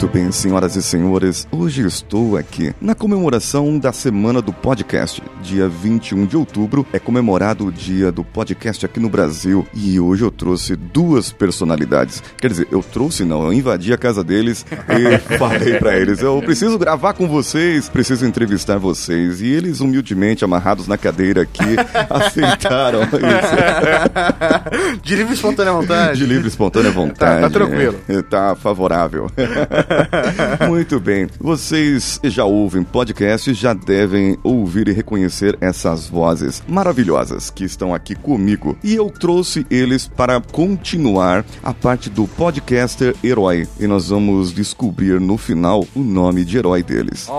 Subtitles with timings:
[0.00, 5.20] Muito bem, senhoras e senhores, hoje estou aqui na comemoração da Semana do Podcast.
[5.42, 10.22] Dia 21 de outubro é comemorado o dia do podcast aqui no Brasil e hoje
[10.22, 12.22] eu trouxe duas personalidades.
[12.40, 16.40] Quer dizer, eu trouxe não, eu invadi a casa deles e falei para eles, eu
[16.42, 19.40] preciso gravar com vocês, preciso entrevistar vocês.
[19.40, 21.74] E eles humildemente amarrados na cadeira aqui
[22.08, 25.02] aceitaram isso.
[25.02, 26.20] De livre e espontânea vontade.
[26.20, 27.40] De livre e espontânea vontade.
[27.40, 27.98] Tá, tá tranquilo.
[28.08, 29.28] É, tá favorável.
[30.68, 31.28] Muito bem.
[31.40, 38.14] Vocês já ouvem podcast, já devem ouvir e reconhecer essas vozes maravilhosas que estão aqui
[38.14, 38.76] comigo.
[38.82, 43.66] E eu trouxe eles para continuar a parte do podcaster herói.
[43.78, 47.28] E nós vamos descobrir no final o nome de herói deles.
[47.28, 47.34] Oh.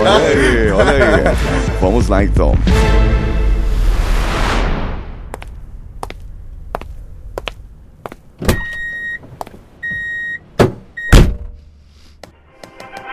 [0.00, 1.36] olha aí, olha aí.
[1.80, 2.54] Vamos lá então.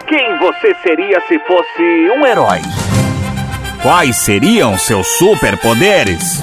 [0.07, 2.61] Quem você seria se fosse um herói?
[3.81, 6.41] Quais seriam seus superpoderes?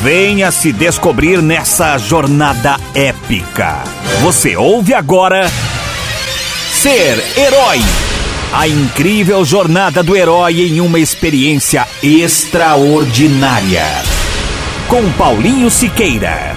[0.00, 3.84] Venha se descobrir nessa jornada épica.
[4.22, 5.46] Você ouve agora
[6.72, 7.80] Ser Herói.
[8.54, 13.84] A incrível jornada do herói em uma experiência extraordinária.
[14.88, 16.56] Com Paulinho Siqueira.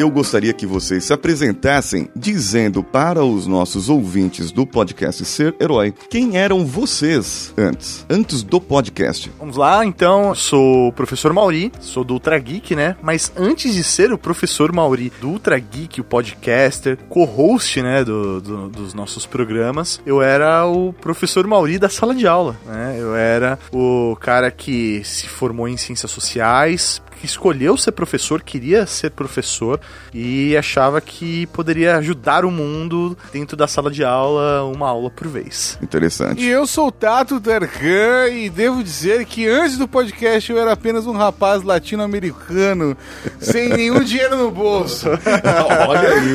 [0.00, 5.92] Eu gostaria que vocês se apresentassem dizendo para os nossos ouvintes do podcast Ser Herói
[6.08, 9.30] quem eram vocês antes, antes do podcast.
[9.38, 12.96] Vamos lá, então, sou o professor Mauri, sou do Ultra Geek, né?
[13.02, 18.40] Mas antes de ser o professor Mauri do Ultra Geek, o podcaster, co-host, né, do,
[18.40, 22.96] do- dos nossos programas, eu era o professor Mauri da sala de aula, né?
[22.98, 28.86] Eu era o cara que se formou em ciências sociais, que escolheu ser professor, queria
[28.86, 29.78] ser professor
[30.12, 35.28] e achava que poderia ajudar o mundo dentro da sala de aula, uma aula por
[35.28, 35.78] vez.
[35.82, 36.42] Interessante.
[36.42, 40.72] E eu sou o Tato Tarkan e devo dizer que antes do podcast eu era
[40.72, 42.96] apenas um rapaz latino-americano
[43.38, 45.08] sem nenhum dinheiro no bolso.
[45.88, 46.34] Olha aí.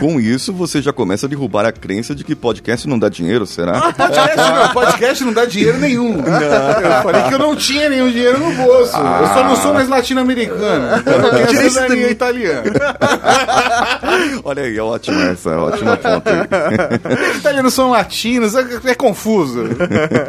[0.00, 3.46] Com isso, você já começa a derrubar a crença de que podcast não dá dinheiro,
[3.46, 3.92] será?
[3.92, 6.16] Podcast não, podcast não dá dinheiro nenhum.
[6.16, 8.96] Eu falei que eu não tinha nenhum dinheiro no bolso.
[9.20, 11.02] Eu só não sou mais latino-americano.
[11.06, 12.62] Eu não tenho cidadania italiana.
[14.44, 17.30] Olha aí, é ótima essa, é ótima ponta aí.
[17.30, 19.64] Os italianos são latinos, é, é confuso.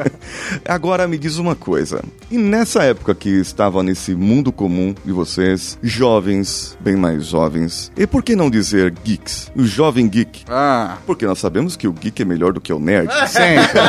[0.68, 2.02] Agora me diz uma coisa.
[2.32, 8.06] E nessa época que estava nesse mundo comum de vocês, jovens, bem mais jovens, e
[8.08, 9.52] por que não dizer geeks?
[9.56, 10.44] O jovem geek.
[10.50, 13.10] Ah, Porque nós sabemos que o geek é melhor do que o nerd.
[13.28, 13.82] sempre.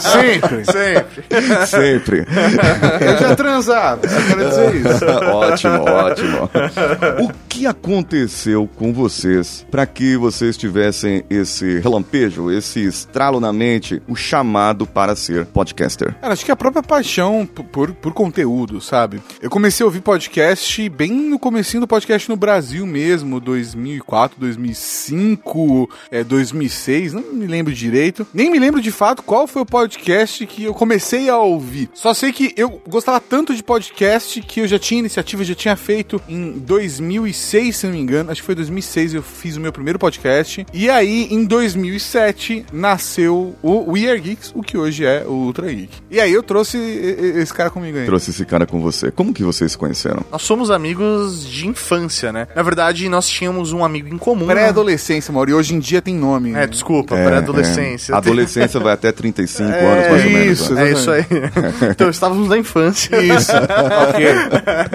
[0.00, 0.64] Sempre.
[0.64, 1.66] Sempre.
[1.66, 2.26] Sempre.
[3.00, 5.04] Eu já transava, só quero dizer isso.
[5.34, 6.50] ótimo, ótimo.
[7.24, 14.02] O que aconteceu com vocês para que vocês tivessem esse relampejo, esse estralo na mente,
[14.08, 16.14] o chamado para ser podcaster?
[16.20, 19.20] Cara, acho que a própria paixão p- por, por conteúdo, sabe?
[19.40, 25.90] Eu comecei a ouvir podcast bem no comecinho do podcast no Brasil mesmo, 2004, 2005,
[26.10, 28.26] é, 2006, não me lembro direito.
[28.32, 31.90] Nem me lembro de fato qual foi o podcast que eu comecei a ouvir.
[31.94, 35.76] Só sei que eu gostava tanto de podcast que eu já tinha iniciativa, já tinha
[35.76, 38.30] feito em 2006, se não me engano.
[38.30, 40.66] Acho que foi 2006 eu fiz o meu primeiro podcast.
[40.72, 45.68] E aí, em 2007, nasceu o We Are Geeks, o que hoje é o Ultra
[45.68, 45.90] Geek.
[46.10, 48.06] E aí eu trouxe esse cara comigo aí.
[48.06, 49.10] Trouxe esse cara com você.
[49.10, 50.24] Como que vocês se conheceram?
[50.30, 52.46] Nós somos amigos de infância, né?
[52.54, 54.46] Na verdade, nós tínhamos um amigo em comum.
[54.46, 55.52] Pré-adolescência, Mauri.
[55.54, 56.54] Hoje em dia tem nome.
[56.54, 58.12] É, desculpa, É, pré-adolescência.
[58.12, 58.16] é.
[58.16, 60.60] Adolescência vai até 35 anos, mais ou menos.
[60.60, 60.74] isso.
[60.74, 60.88] né?
[60.88, 61.24] É isso aí.
[61.90, 63.16] então, estávamos na infância.
[63.20, 63.50] Isso.
[63.82, 64.26] ok.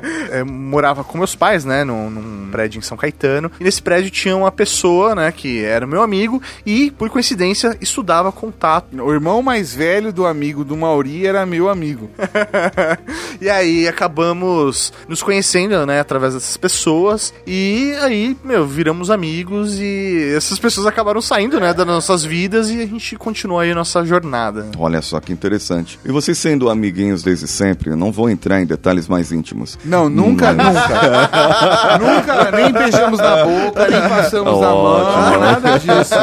[0.32, 3.52] É, morava com meus pais, né, num, num prédio em São Caetano.
[3.60, 8.32] E nesse prédio tinha uma pessoa, né, que era meu amigo e, por coincidência, estudava
[8.32, 8.88] contato.
[9.02, 12.10] O irmão mais velho do amigo do Mauri era meu amigo.
[13.40, 17.34] e aí acabamos nos conhecendo, né, através dessas pessoas.
[17.46, 22.82] E aí, meu, viramos amigos e essas pessoas acabaram saindo, né, das nossas vidas e
[22.82, 24.68] a gente continuou aí a nossa jornada.
[24.78, 26.00] Olha só que interessante.
[26.04, 29.78] E vocês sendo amiguinhos desde sempre, eu não vou entrar em detalhes mais íntimos.
[29.86, 31.98] Não, nunca, Mas- nunca.
[32.00, 36.16] nunca, nem beijamos na boca, nem passamos a mão, nada disso.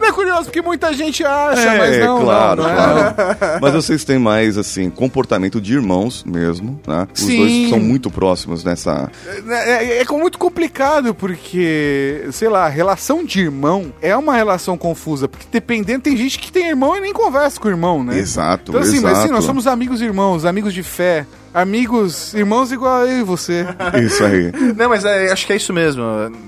[0.00, 3.14] Não é curioso, porque muita gente acha, mas não, claro, não, não é.
[3.14, 3.58] claro.
[3.60, 7.06] Mas vocês têm mais, assim, comportamento de irmãos mesmo, né?
[7.14, 7.36] Os Sim.
[7.38, 9.10] dois são muito próximos nessa...
[9.48, 14.76] É, é- é com- muito complicado, porque, sei lá, relação de irmão é uma relação
[14.76, 18.18] confusa, porque dependendo, tem gente que tem irmão e nem conversa com o irmão, né?
[18.18, 19.32] Exato, Então, assim, mas assim, exato.
[19.34, 23.66] nós somos amigos irmãos, amigos de fé, amigos, irmãos igual eu e você.
[24.04, 24.52] Isso aí.
[24.76, 26.02] Não, mas é, acho que é isso mesmo.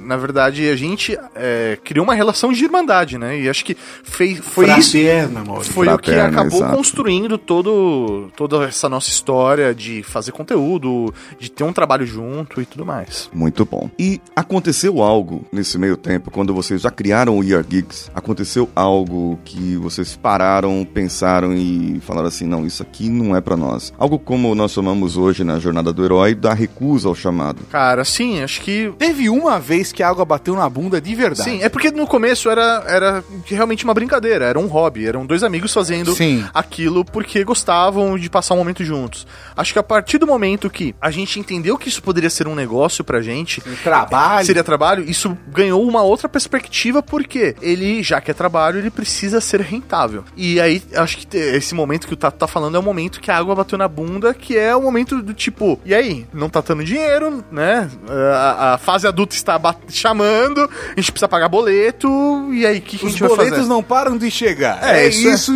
[0.05, 3.41] Na verdade, a gente é, criou uma relação de irmandade, né?
[3.41, 4.93] E acho que fez, foi isso.
[4.93, 5.73] Fraterna, Maurício.
[5.73, 6.77] Foi o que Fraterna, acabou exato.
[6.77, 12.67] construindo todo, toda essa nossa história de fazer conteúdo, de ter um trabalho junto e
[12.67, 13.31] tudo mais.
[13.33, 13.91] Muito bom.
[13.99, 19.39] E aconteceu algo nesse meio tempo, quando vocês já criaram o Year Geeks, aconteceu algo
[19.45, 23.93] que vocês pararam, pensaram e falaram assim, não, isso aqui não é pra nós.
[23.99, 27.63] Algo como nós chamamos hoje na Jornada do Herói, da recusa ao chamado.
[27.71, 28.93] Cara, sim, acho que.
[28.99, 31.51] Teve uma vez que a água bateu na bunda de verdade.
[31.51, 35.43] Sim, é porque no começo era, era realmente uma brincadeira, era um hobby, eram dois
[35.43, 36.45] amigos fazendo Sim.
[36.53, 39.27] aquilo porque gostavam de passar um momento juntos.
[39.57, 42.55] Acho que a partir do momento que a gente entendeu que isso poderia ser um
[42.55, 44.47] negócio pra gente, Trabalho.
[44.47, 49.41] seria trabalho, isso ganhou uma outra perspectiva, porque ele, já que é trabalho, ele precisa
[49.41, 50.25] ser rentável.
[50.37, 53.31] E aí, acho que esse momento que o Tato tá falando é o momento que
[53.31, 56.27] a água bateu na bunda, que é o momento do tipo, e aí?
[56.33, 57.89] Não tá dando dinheiro, né?
[58.35, 59.59] A, a fase adulta está
[59.89, 62.09] chamando, a gente precisa pagar boleto,
[62.53, 63.69] e aí, o que, que a Os gente vai boletos fazer?
[63.69, 64.79] não param de chegar.
[64.83, 65.53] É, É, isso é- isso.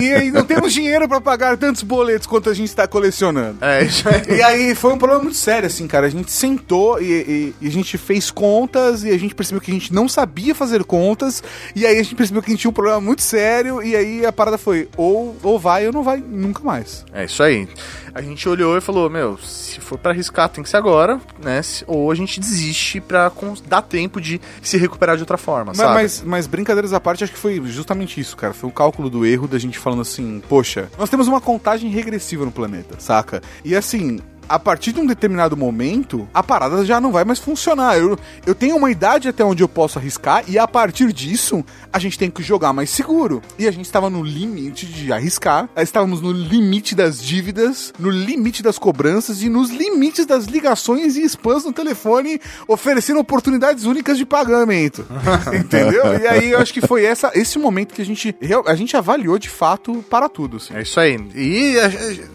[0.00, 3.58] E aí não temos dinheiro pra pagar tantos boletos quanto a gente está colecionando.
[3.60, 4.36] É, isso aí.
[4.38, 6.06] E aí foi um problema muito sério, assim, cara.
[6.06, 9.70] A gente sentou e, e- e a gente fez contas e a gente percebeu que
[9.70, 11.42] a gente não sabia fazer contas.
[11.74, 13.82] E aí a gente percebeu que a gente tinha um problema muito sério.
[13.82, 17.04] E aí a parada foi: ou, ou vai ou não vai nunca mais.
[17.12, 17.68] É isso aí.
[18.14, 21.60] A gente olhou e falou, meu, se for pra arriscar tem que ser agora, né?
[21.86, 23.30] Ou a gente desiste pra
[23.66, 25.94] dar tempo de se recuperar de outra forma, Mas, sabe?
[25.94, 28.54] mas, mas brincadeiras à parte, acho que foi justamente isso, cara.
[28.54, 32.44] Foi o cálculo do erro da gente falando assim: poxa, nós temos uma contagem regressiva
[32.44, 33.42] no planeta, saca?
[33.64, 34.20] E assim.
[34.48, 37.98] A partir de um determinado momento, a parada já não vai mais funcionar.
[37.98, 41.98] Eu, eu tenho uma idade até onde eu posso arriscar, e a partir disso, a
[41.98, 43.42] gente tem que jogar mais seguro.
[43.58, 48.62] E a gente estava no limite de arriscar, estávamos no limite das dívidas, no limite
[48.62, 54.26] das cobranças e nos limites das ligações e spams no telefone, oferecendo oportunidades únicas de
[54.26, 55.06] pagamento.
[55.52, 56.18] Entendeu?
[56.20, 58.34] E aí eu acho que foi essa, esse momento que a gente,
[58.66, 60.56] a gente avaliou de fato para tudo.
[60.56, 60.74] assim.
[60.74, 61.18] É isso aí.
[61.34, 61.76] E,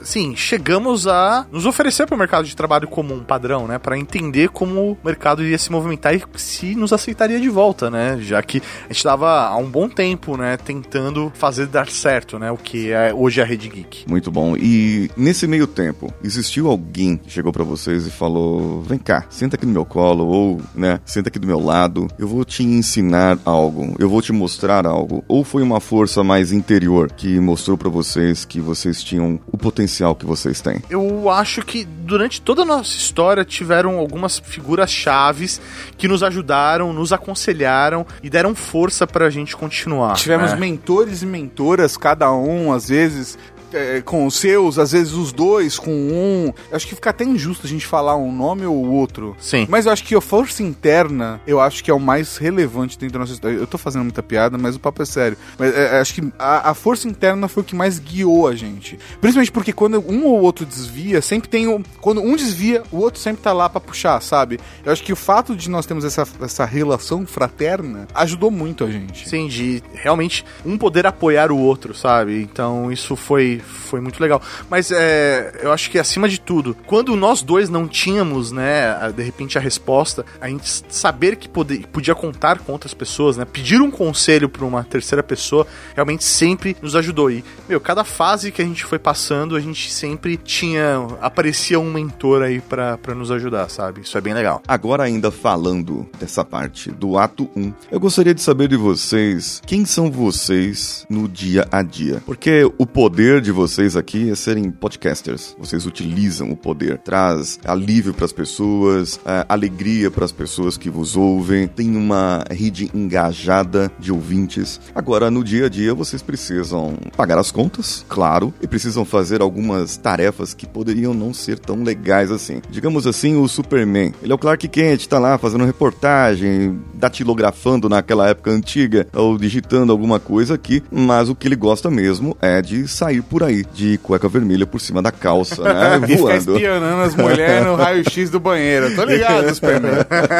[0.01, 3.77] assim, chegamos a nos oferecer para o mercado de trabalho como um padrão, né?
[3.77, 8.17] Para entender como o mercado iria se movimentar e se nos aceitaria de volta, né?
[8.21, 10.57] Já que a gente estava há um bom tempo, né?
[10.57, 12.51] Tentando fazer dar certo, né?
[12.51, 14.09] O que é hoje a Rede Geek.
[14.09, 14.55] Muito bom.
[14.57, 19.55] E nesse meio tempo, existiu alguém que chegou pra vocês e falou: "Vem cá, senta
[19.55, 22.07] aqui no meu colo ou, né, senta aqui do meu lado.
[22.17, 23.95] Eu vou te ensinar algo.
[23.99, 28.45] Eu vou te mostrar algo." Ou foi uma força mais interior que mostrou pra vocês
[28.45, 30.81] que vocês tinham o potencial que vocês têm?
[30.89, 35.61] Eu acho que durante toda a nossa história tiveram algumas figuras chaves
[35.97, 40.15] que nos ajudaram, nos aconselharam e deram força pra gente continuar.
[40.15, 40.57] Tivemos né?
[40.57, 43.37] mentores e mentoras, cada um, às vezes.
[43.73, 46.53] É, com os seus, às vezes os dois com um.
[46.69, 49.35] Eu acho que fica até injusto a gente falar um nome ou o outro.
[49.39, 49.67] Sim.
[49.69, 53.13] Mas eu acho que a força interna, eu acho que é o mais relevante dentro
[53.13, 53.55] da nossa história.
[53.55, 55.37] Eu tô fazendo muita piada, mas o papo é sério.
[55.57, 58.55] Mas é, é, acho que a, a força interna foi o que mais guiou a
[58.55, 58.97] gente.
[59.21, 61.83] Principalmente porque quando um ou outro desvia, sempre tem um.
[61.99, 64.59] Quando um desvia, o outro sempre tá lá pra puxar, sabe?
[64.85, 68.91] Eu acho que o fato de nós termos essa, essa relação fraterna ajudou muito a
[68.91, 69.27] gente.
[69.27, 72.41] Sim, de realmente um poder apoiar o outro, sabe?
[72.41, 74.41] Então isso foi, foi muito legal.
[74.69, 79.23] Mas é, eu acho que acima de tudo, quando nós dois não tínhamos, né, de
[79.23, 83.81] repente a resposta, a gente saber que pode, podia contar com outras pessoas, né, pedir
[83.81, 87.31] um conselho para uma terceira pessoa, realmente sempre nos ajudou.
[87.31, 91.91] E, meu, cada fase que a gente foi passando, a gente sempre tinha, aparecia um
[91.91, 94.01] mentor aí pra nos ajudar, sabe?
[94.01, 94.61] Isso é bem legal.
[94.67, 99.85] Agora ainda falando dessa parte do ato 1, eu gostaria de saber de vocês quem
[99.85, 102.21] são vocês no dia a dia.
[102.25, 105.55] Porque o poder de vocês aqui é serem podcasters.
[105.57, 110.89] Vocês utilizam o poder, traz alívio para as pessoas, é, alegria para as pessoas que
[110.89, 114.79] vos ouvem, tem uma rede engajada de ouvintes.
[114.93, 119.97] Agora no dia a dia vocês precisam pagar as contas, claro, e precisam fazer algumas
[119.97, 122.61] tarefas que poderiam não ser tão legais assim.
[122.69, 124.13] Digamos assim, o Superman.
[124.21, 129.91] Ele é o Clark Kent, tá lá fazendo reportagem, datilografando naquela época antiga, ou digitando
[129.91, 133.63] alguma coisa aqui, mas o que ele gosta mesmo é de sair por por aí,
[133.73, 135.99] de cueca vermelha por cima da calça, né?
[136.09, 136.55] E Voando.
[136.55, 138.95] espionando as mulheres no raio-x do banheiro.
[138.95, 139.91] Tô ligado, Superman.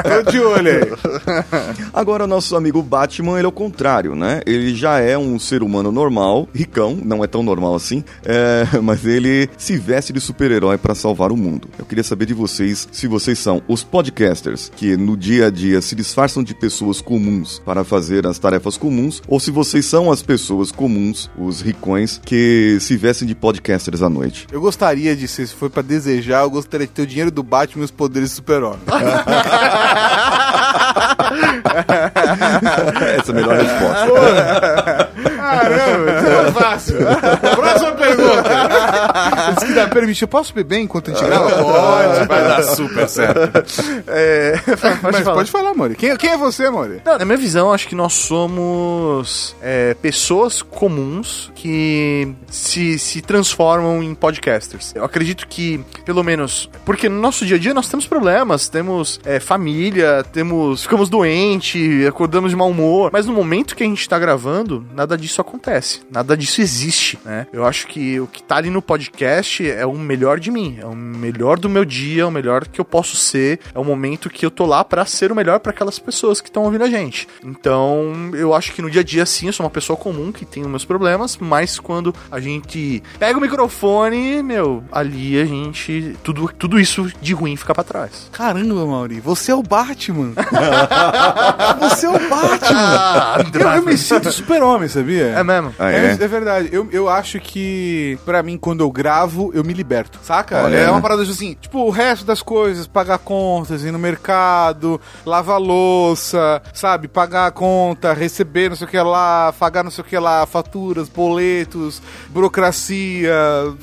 [0.03, 0.89] Tô de olho aí.
[1.93, 4.41] Agora, nosso amigo Batman, ele é o contrário, né?
[4.45, 9.05] Ele já é um ser humano normal, ricão, não é tão normal assim, é, mas
[9.05, 11.69] ele se veste de super-herói pra salvar o mundo.
[11.77, 15.81] Eu queria saber de vocês se vocês são os podcasters que no dia a dia
[15.81, 20.21] se disfarçam de pessoas comuns para fazer as tarefas comuns, ou se vocês são as
[20.21, 24.48] pessoas comuns, os ricões, que se vestem de podcasters à noite.
[24.51, 27.81] Eu gostaria de, se for pra desejar, eu gostaria de ter o dinheiro do Batman
[27.84, 28.79] e os poderes do super-homem.
[33.17, 35.10] Essa é a melhor resposta.
[35.38, 36.98] Caramba, isso é fácil.
[37.55, 38.50] Próxima pergunta.
[39.65, 41.49] Que dá, permite, eu posso beber enquanto a gente grava?
[41.49, 43.39] Pode, vai dar super certo.
[44.07, 44.53] É,
[45.01, 45.35] Mas pode falar.
[45.35, 45.95] pode falar, Mori.
[45.95, 47.01] Quem, quem é você, Mori?
[47.05, 54.01] Não, na minha visão, acho que nós somos é, pessoas comuns que se, se transformam
[54.01, 54.93] em podcasters.
[54.95, 59.19] Eu acredito que, pelo menos, porque no nosso dia a dia nós temos problemas, temos
[59.25, 64.07] é, família, temos ficamos doentes, acordamos de mau humor, mas no momento que a gente
[64.07, 67.47] tá gravando, nada disso acontece, nada disso existe, né?
[67.51, 70.85] Eu acho que o que tá ali no podcast é o melhor de mim, é
[70.85, 74.29] o melhor do meu dia, é o melhor que eu posso ser, é o momento
[74.29, 76.89] que eu tô lá pra ser o melhor pra aquelas pessoas que estão ouvindo a
[76.89, 77.27] gente.
[77.43, 80.45] Então, eu acho que no dia a dia sim, eu sou uma pessoa comum que
[80.45, 86.15] tem os meus problemas, mas quando a gente pega o microfone, meu, ali a gente
[86.23, 88.29] tudo tudo isso de ruim fica pra trás.
[88.31, 90.33] Caramba, Mauri, você é o Batman.
[91.79, 92.79] você é o Batman.
[92.79, 95.27] Ah, Eu, eu me sinto super-homem, sabia?
[95.27, 95.73] É mesmo?
[95.79, 96.11] Ah, É, é?
[96.11, 96.69] é verdade.
[96.71, 100.19] Eu, eu acho que, pra mim, quando eu gravo, eu me liberto.
[100.24, 100.63] Saca?
[100.63, 100.91] Olha, é né?
[100.91, 106.62] uma parada assim, tipo, o resto das coisas, pagar contas, ir no mercado, lavar louça,
[106.74, 107.08] sabe?
[107.08, 110.46] Pagar a conta, receber não sei o que lá, pagar não sei o que lá,
[110.46, 113.34] faturas, boletos, burocracia,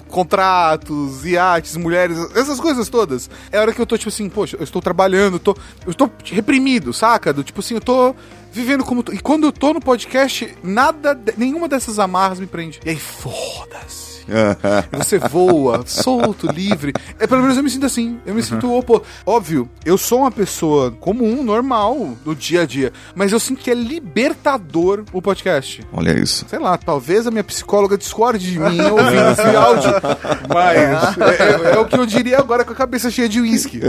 [0.09, 3.29] contratos, iates, mulheres, essas coisas todas.
[3.51, 6.11] É a hora que eu tô, tipo assim, poxa, eu estou trabalhando, tô, eu estou
[6.25, 7.33] reprimido, saca?
[7.33, 8.15] Do, tipo assim, eu tô
[8.53, 9.03] vivendo como.
[9.03, 12.81] tô- E quando eu tô no podcast, nada, nenhuma dessas amarras me prende.
[12.85, 14.06] E aí, foda-se.
[14.93, 16.93] Você voa, solto, livre.
[17.19, 18.19] É, pelo menos eu me sinto assim.
[18.27, 19.03] Eu me sinto opo.
[19.25, 22.93] Óbvio, eu sou uma pessoa comum, normal, no dia a dia.
[23.15, 25.85] Mas eu sinto que é libertador o podcast.
[25.93, 26.45] Olha isso.
[26.49, 29.91] Sei lá, talvez a minha psicóloga discorde de mim ouvindo esse áudio.
[30.53, 30.79] Mas
[31.19, 33.81] é, é- é o que eu diria agora com a cabeça cheia de uísque.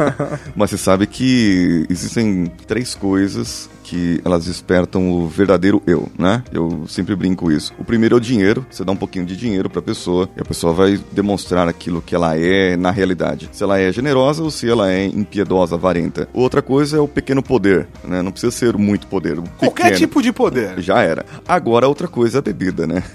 [0.54, 6.44] Mas você sabe que existem três coisas que elas despertam o verdadeiro eu, né?
[6.52, 7.74] Eu sempre brinco isso.
[7.76, 8.64] O primeiro é o dinheiro.
[8.70, 12.14] Você dá um pouquinho de dinheiro pra pessoa e a pessoa vai demonstrar aquilo que
[12.14, 13.48] ela é na realidade.
[13.50, 16.28] Se ela é generosa ou se ela é impiedosa, avarenta.
[16.32, 18.22] Outra coisa é o pequeno poder, né?
[18.22, 19.40] Não precisa ser muito poder.
[19.58, 19.98] Qualquer pequeno.
[19.98, 20.80] tipo de poder.
[20.80, 21.26] Já era.
[21.48, 23.02] Agora outra coisa é a bebida, né?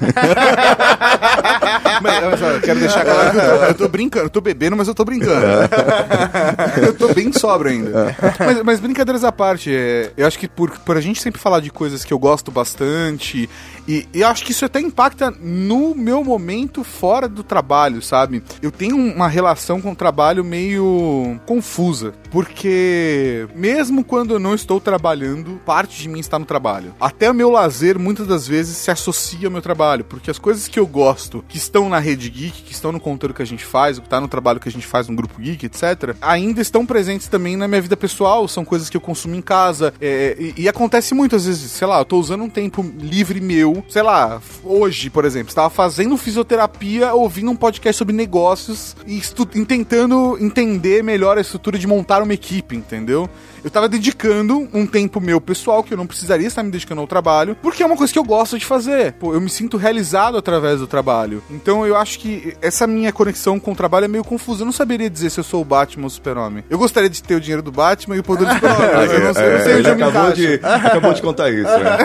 [2.01, 4.75] Mas, olha eu quero deixar claro que eu tô, eu tô brincando, eu tô bebendo,
[4.75, 5.45] mas eu tô brincando.
[6.81, 8.15] eu tô bem sóbrio ainda.
[8.39, 11.59] Mas, mas brincadeiras à parte, é, eu acho que por, por a gente sempre falar
[11.59, 13.49] de coisas que eu gosto bastante,
[13.87, 18.43] e, e eu acho que isso até impacta no meu momento fora do trabalho, sabe?
[18.61, 24.79] Eu tenho uma relação com o trabalho meio confusa, porque mesmo quando eu não estou
[24.79, 26.93] trabalhando, parte de mim está no trabalho.
[26.99, 30.67] Até o meu lazer muitas das vezes se associa ao meu trabalho, porque as coisas
[30.67, 33.65] que eu gosto, que estão na rede geek, que estão no conteúdo que a gente
[33.65, 36.85] faz, que está no trabalho que a gente faz no grupo geek, etc., ainda estão
[36.85, 40.63] presentes também na minha vida pessoal, são coisas que eu consumo em casa, é, e,
[40.63, 44.41] e acontece muitas vezes, sei lá, eu tô usando um tempo livre meu, sei lá,
[44.63, 49.21] hoje, por exemplo, estava fazendo fisioterapia, ouvindo um podcast sobre negócios e
[49.65, 53.29] tentando entender melhor a estrutura de montar uma equipe, entendeu?
[53.63, 57.07] Eu tava dedicando um tempo meu pessoal, que eu não precisaria estar me dedicando ao
[57.07, 59.13] trabalho, porque é uma coisa que eu gosto de fazer.
[59.13, 61.41] Pô, eu me sinto realizado através do trabalho.
[61.49, 64.61] Então eu acho que essa minha conexão com o trabalho é meio confusa.
[64.61, 66.63] Eu não saberia dizer se eu sou o Batman ou o Super-Homem.
[66.69, 69.33] Eu gostaria de ter o dinheiro do Batman e o poder do Super-Homem, eu não
[69.33, 70.41] sei, eu não sei É, onde ele eu me acabou encaixo.
[70.41, 70.53] de,
[70.87, 71.63] acabou de contar isso.
[71.63, 71.97] né?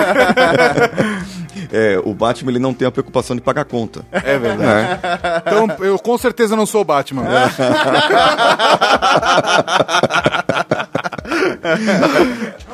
[1.72, 4.04] É, o Batman ele não tem a preocupação de pagar conta.
[4.12, 5.00] É verdade.
[5.46, 7.24] Então eu com certeza não sou o Batman.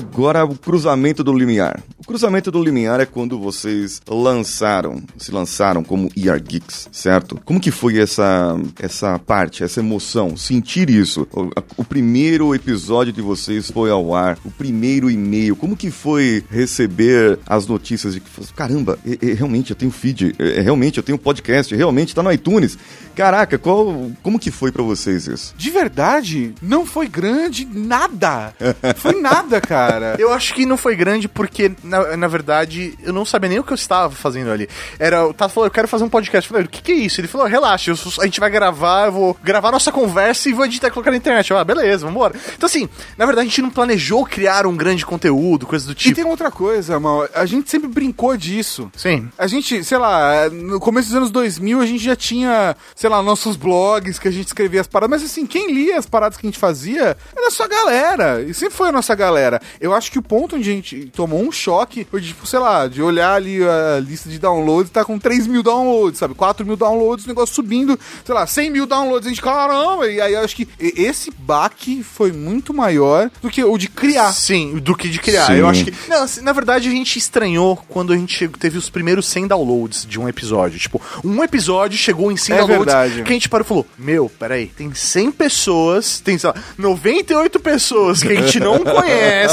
[0.00, 1.82] Agora o cruzamento do limiar.
[1.98, 7.40] O cruzamento do limiar é quando vocês lançaram, se lançaram como ER Geeks, certo?
[7.44, 11.26] Como que foi essa essa parte, essa emoção, sentir isso?
[11.32, 15.56] O, o primeiro episódio de vocês foi ao ar, o primeiro e-mail.
[15.56, 20.36] Como que foi receber as notícias de que caramba, é- é, realmente eu tenho feed,
[20.38, 22.78] é, realmente eu tenho podcast, realmente tá no iTunes.
[23.16, 25.52] Caraca, qual como que foi pra vocês isso?
[25.58, 28.54] De verdade, não foi grande nada.
[28.96, 29.79] Foi nada, cara.
[30.18, 33.64] Eu acho que não foi grande porque, na na, verdade, eu não sabia nem o
[33.64, 34.68] que eu estava fazendo ali.
[34.98, 36.48] Era, o Tato falou, eu quero fazer um podcast.
[36.48, 37.20] Eu falei, o que, que é isso?
[37.20, 40.64] Ele falou, relaxa, eu, a gente vai gravar, eu vou gravar nossa conversa e vou
[40.64, 41.50] editar e colocar na internet.
[41.50, 42.34] Eu, ah, beleza, vambora.
[42.54, 45.94] Então, assim, na verdade, a gente não planejou criar um grande conteúdo, coisa do E
[45.94, 46.14] tipo.
[46.14, 47.28] tem outra coisa, mal.
[47.34, 48.90] A gente sempre brincou disso.
[48.96, 49.28] Sim.
[49.38, 53.22] A gente, sei lá, no começo dos anos 2000 a gente já tinha, sei lá,
[53.22, 56.46] nossos blogs que a gente escrevia as paradas, mas assim, quem lia as paradas que
[56.46, 58.42] a gente fazia era a sua galera.
[58.42, 59.59] E sempre foi a nossa galera.
[59.80, 62.86] Eu acho que o ponto onde a gente tomou um choque foi, tipo, sei lá,
[62.86, 66.34] de olhar ali a lista de downloads, tá com 3 mil downloads, sabe?
[66.34, 69.26] 4 mil downloads, o negócio subindo, sei lá, 100 mil downloads.
[69.26, 70.08] A gente, caramba!
[70.08, 74.32] E aí eu acho que esse baque foi muito maior do que o de criar.
[74.32, 75.46] Sim, do que de criar.
[75.46, 75.54] Sim.
[75.54, 75.94] Eu acho que.
[76.08, 80.06] Não, assim, na verdade, a gente estranhou quando a gente teve os primeiros 100 downloads
[80.06, 80.78] de um episódio.
[80.78, 82.84] Tipo, um episódio chegou em 100 É downloads.
[82.86, 83.22] verdade.
[83.22, 87.60] Que a gente parou e falou: Meu, peraí, tem 100 pessoas, tem, sei lá, 98
[87.60, 89.49] pessoas que a gente não conhece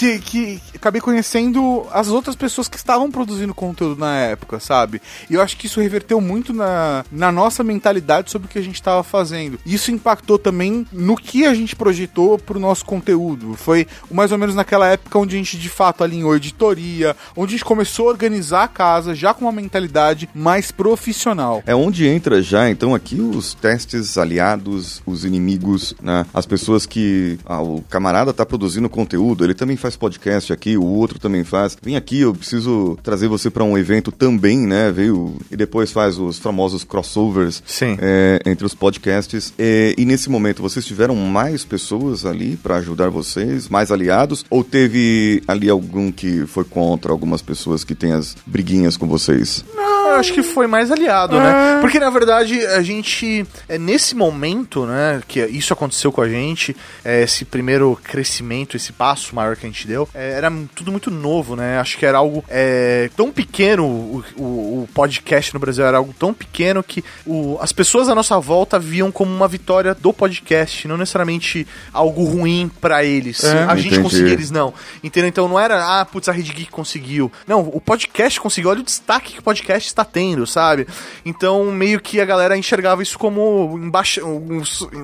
[0.00, 5.02] que, que acabei conhecendo as outras pessoas que estavam produzindo conteúdo na época, sabe?
[5.28, 8.62] E eu acho que isso reverteu muito na, na nossa mentalidade sobre o que a
[8.62, 9.58] gente estava fazendo.
[9.66, 13.54] Isso impactou também no que a gente projetou pro nosso conteúdo.
[13.54, 17.56] Foi mais ou menos naquela época onde a gente de fato alinhou editoria, onde a
[17.58, 21.62] gente começou a organizar a casa já com uma mentalidade mais profissional.
[21.66, 26.24] É onde entra já, então, aqui os testes aliados, os inimigos, né?
[26.32, 27.38] As pessoas que.
[27.44, 31.76] Ah, o camarada tá produzindo conteúdo, ele também faz podcast aqui, o outro também faz.
[31.82, 34.90] Vem aqui, eu preciso trazer você pra um evento também, né?
[34.90, 35.36] Veio.
[35.50, 37.96] E depois faz os famosos crossovers Sim.
[38.00, 39.52] é, entre os podcasts.
[39.58, 44.44] É, e nesse momento, vocês tiveram mais pessoas ali pra ajudar vocês, mais aliados?
[44.50, 49.64] Ou teve ali algum que foi contra algumas pessoas que têm as briguinhas com vocês?
[50.10, 51.78] Eu acho que foi mais aliado, né?
[51.80, 56.76] Porque na verdade a gente, é, nesse momento, né, que isso aconteceu com a gente,
[57.04, 61.10] é, esse primeiro crescimento, esse passo maior que a gente deu, é, era tudo muito
[61.10, 61.78] novo, né?
[61.78, 64.42] Acho que era algo é, tão pequeno, o, o-
[64.82, 68.78] o podcast no Brasil era algo tão pequeno que o- as pessoas à nossa volta
[68.78, 73.44] viam como uma vitória do podcast, não necessariamente algo ruim pra eles.
[73.44, 73.64] É.
[73.64, 74.02] a gente Entendi.
[74.02, 74.72] conseguia, eles não.
[75.02, 75.28] Entendeu?
[75.28, 77.30] Então não era, ah, putz, a Rede Geek conseguiu.
[77.46, 78.70] Não, o podcast conseguiu.
[78.70, 80.86] Olha o destaque que o podcast está tendo, sabe?
[81.24, 84.62] Então, meio que a galera enxergava isso como, embaixa, um-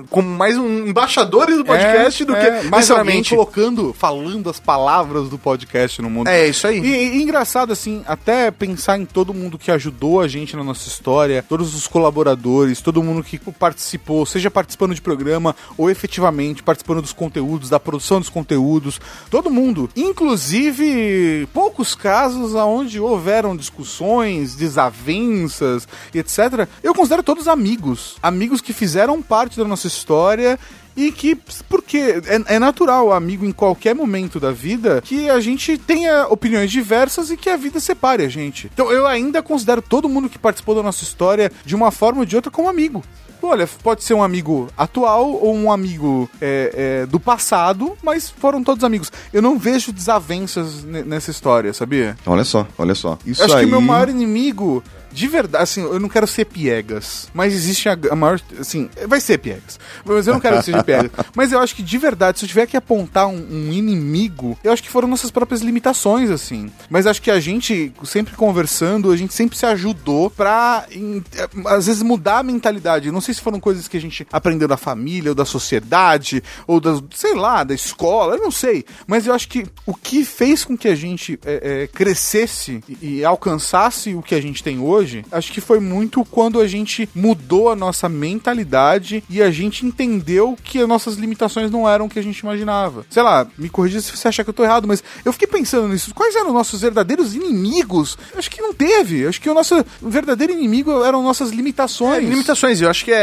[0.09, 3.29] como mais um embaixadores do podcast do que É, mais alguém necessariamente.
[3.29, 6.27] colocando, falando as palavras do podcast no mundo.
[6.27, 6.79] É, isso aí.
[6.79, 10.87] E, e engraçado, assim, até pensar em todo mundo que ajudou a gente na nossa
[10.87, 17.01] história, todos os colaboradores, todo mundo que participou, seja participando de programa ou efetivamente participando
[17.01, 19.89] dos conteúdos, da produção dos conteúdos, todo mundo.
[19.95, 26.67] Inclusive, poucos casos onde houveram discussões, desavenças, etc.
[26.83, 28.15] Eu considero todos amigos.
[28.21, 30.59] Amigos que fizeram parte da nossa história
[30.97, 31.37] e que,
[31.69, 36.71] porque é, é natural, amigo, em qualquer momento da vida, que a gente tenha opiniões
[36.71, 38.69] diversas e que a vida separe a gente.
[38.73, 42.25] Então eu ainda considero todo mundo que participou da nossa história de uma forma ou
[42.25, 43.03] de outra como amigo.
[43.41, 48.63] Olha, pode ser um amigo atual ou um amigo é, é, do passado, mas foram
[48.63, 49.11] todos amigos.
[49.31, 52.17] Eu não vejo desavenças ne- nessa história, sabia?
[52.25, 53.17] Olha só, olha só.
[53.25, 53.59] Isso acho aí...
[53.61, 57.89] que o meu maior inimigo, de verdade, assim, eu não quero ser piegas, mas existe
[57.89, 61.11] a, a maior, assim, vai ser piegas, mas eu não quero que seja piegas.
[61.35, 64.71] Mas eu acho que, de verdade, se eu tiver que apontar um, um inimigo, eu
[64.71, 66.71] acho que foram nossas próprias limitações, assim.
[66.89, 71.47] Mas acho que a gente, sempre conversando, a gente sempre se ajudou pra, em- eh,
[71.67, 73.11] às vezes, mudar a mentalidade.
[73.11, 76.79] Não sei se foram coisas que a gente aprendeu da família, ou da sociedade, ou
[76.79, 78.83] da, sei lá, da escola, eu não sei.
[79.05, 83.19] Mas eu acho que o que fez com que a gente eh, eh, crescesse e,
[83.19, 86.67] e alcançasse o que a gente tem hoje hoje, acho que foi muito quando a
[86.67, 92.05] gente mudou a nossa mentalidade e a gente entendeu que as nossas limitações não eram
[92.05, 93.05] o que a gente imaginava.
[93.09, 95.87] Sei lá, me corrija se você achar que eu tô errado, mas eu fiquei pensando
[95.87, 96.13] nisso.
[96.13, 98.17] Quais eram os nossos verdadeiros inimigos?
[98.35, 99.27] Acho que não teve.
[99.27, 102.23] Acho que o nosso verdadeiro inimigo eram nossas limitações.
[102.23, 103.17] É, limitações, eu acho que é,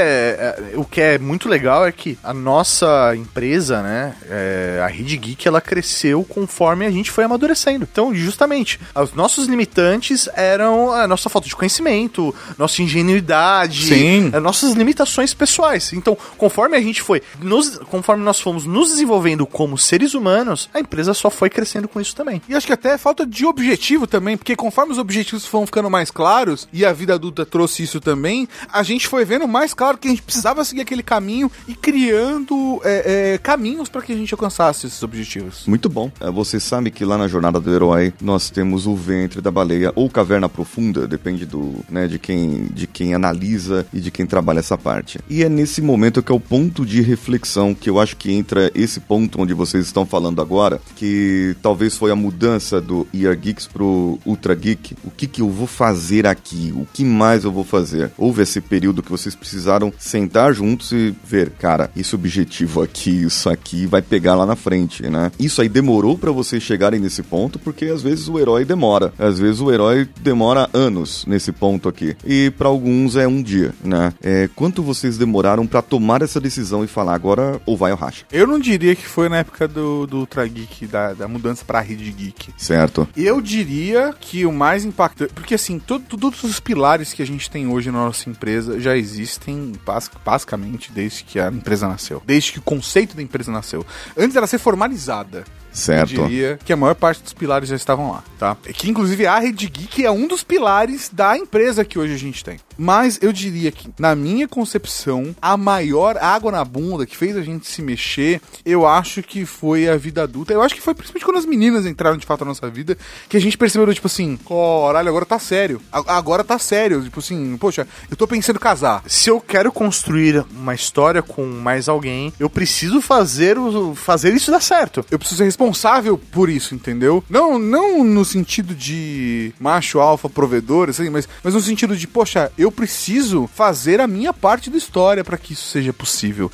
[0.72, 4.14] é- O que é muito legal é que a nossa empresa, né?
[4.28, 7.86] é, a Rede Geek, ela cresceu conforme a gente foi amadurecendo.
[7.90, 14.30] Então, justamente, os nossos limitantes eram a nossa falta de conhecimento, nossa ingenuidade, Sim.
[14.32, 15.92] é, nossas limitações pessoais.
[15.92, 17.22] Então, conforme a gente foi.
[17.40, 22.00] nos- conforme nós fomos nos desenvolvendo como seres humanos, a empresa só foi crescendo com
[22.00, 22.40] isso também.
[22.48, 26.10] E acho que até falta de objetivo também, porque conforme os objetivos foram ficando mais
[26.10, 30.08] claros, e a vida adulta trouxe isso também, a gente foi vendo mais claro que
[30.08, 34.32] a gente precisava seguir aquele caminho e criando é, é, caminhos para que a gente
[34.34, 35.64] alcançasse esses objetivos.
[35.66, 36.10] Muito bom.
[36.20, 39.92] É, Você sabe que lá na Jornada do Herói nós temos o ventre da baleia
[39.94, 44.58] ou caverna profunda, depende do, né, de quem, de quem analisa e de quem trabalha
[44.58, 45.20] essa parte.
[45.30, 48.72] E é nesse momento que é o ponto de reflexão que eu acho que entra
[48.74, 53.68] esse ponto onde vocês estão falando agora, que talvez foi a mudança do ER Geeks
[53.68, 54.96] pro Ultra Geek.
[55.04, 56.72] O que que eu vou fazer aqui?
[56.74, 58.10] O que mais eu vou fazer?
[58.18, 63.48] Houve esse período que vocês precisaram sentar juntos e ver, cara, esse objetivo aqui, isso
[63.48, 65.30] aqui vai pegar lá na frente, né?
[65.38, 69.12] Isso aí demorou pra vocês chegarem nesse ponto, porque às vezes o herói demora.
[69.18, 72.16] Às vezes o herói demora anos nesse ponto aqui.
[72.24, 74.12] E pra alguns é um dia, né?
[74.22, 78.24] É, quanto vocês demoraram pra tomar essa decisão e falar agora ou vai ou racha?
[78.32, 81.80] Eu não diria que foi na época do, do Ultra Geek, da, da mudança pra
[81.80, 82.52] Rede Geek.
[82.56, 83.06] Certo?
[83.16, 85.32] Eu diria que o mais impactante.
[85.34, 88.96] Porque assim, todo- todos os pilares que a gente tem hoje na nossa empresa já
[88.96, 92.22] existem bas- basicamente desde que a empresa nasceu.
[92.26, 93.84] Desde que o conceito da empresa nasceu.
[94.16, 95.44] Antes dela ser formalizada.
[95.74, 96.14] Certo.
[96.14, 98.56] Eu diria que a maior parte dos pilares já estavam lá, tá?
[98.74, 102.44] Que inclusive a Rede Geek é um dos pilares da empresa que hoje a gente
[102.44, 102.60] tem.
[102.76, 107.42] Mas eu diria que, na minha concepção, a maior água na bunda que fez a
[107.42, 110.52] gente se mexer, eu acho que foi a vida adulta.
[110.52, 112.96] Eu acho que foi principalmente quando as meninas entraram de fato na nossa vida,
[113.28, 115.80] que a gente percebeu, tipo assim, caralho, agora tá sério.
[115.92, 117.02] Agora tá sério.
[117.02, 119.02] Tipo assim, poxa, eu tô pensando em casar.
[119.06, 124.50] se eu quero construir uma história com mais alguém, eu preciso fazer, o, fazer isso
[124.50, 125.04] dar certo.
[125.10, 127.22] eu preciso ser responsável por isso, entendeu?
[127.28, 132.50] Não, não no sentido de macho alfa provedor, assim, mas, mas no sentido de, poxa,
[132.56, 136.50] eu preciso fazer a minha parte da história para que isso seja possível.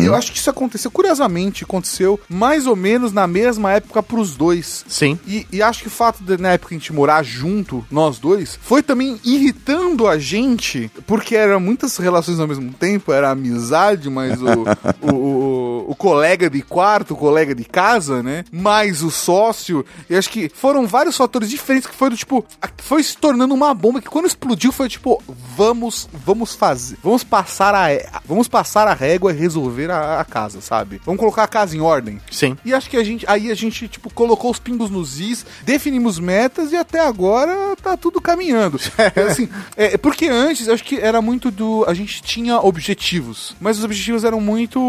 [0.00, 4.36] E Eu acho que isso aconteceu, curiosamente, aconteceu mais ou menos na mesma época pros
[4.36, 4.84] dois.
[4.88, 5.18] Sim.
[5.26, 8.58] E, e acho que o fato de na época a gente morar junto, nós dois,
[8.62, 14.40] foi também irritando a gente, porque eram muitas relações ao mesmo tempo, era amizade, mas
[14.40, 14.64] o,
[15.12, 15.43] o, o,
[15.86, 18.44] o colega de quarto, o colega de casa, né?
[18.50, 19.84] Mais o sócio.
[20.08, 22.44] E acho que foram vários fatores diferentes que foi do tipo,
[22.78, 25.22] foi se tornando uma bomba que quando explodiu foi tipo,
[25.56, 30.60] vamos, vamos fazer, vamos passar a, vamos passar a régua e resolver a, a casa,
[30.60, 31.00] sabe?
[31.04, 32.20] Vamos colocar a casa em ordem.
[32.30, 32.56] Sim.
[32.64, 36.18] E acho que a gente, aí a gente, tipo, colocou os pingos nos is, definimos
[36.18, 38.80] metas e até agora tá tudo caminhando.
[39.28, 41.84] assim, é, porque antes, acho que era muito do.
[41.86, 44.80] A gente tinha objetivos, mas os objetivos eram muito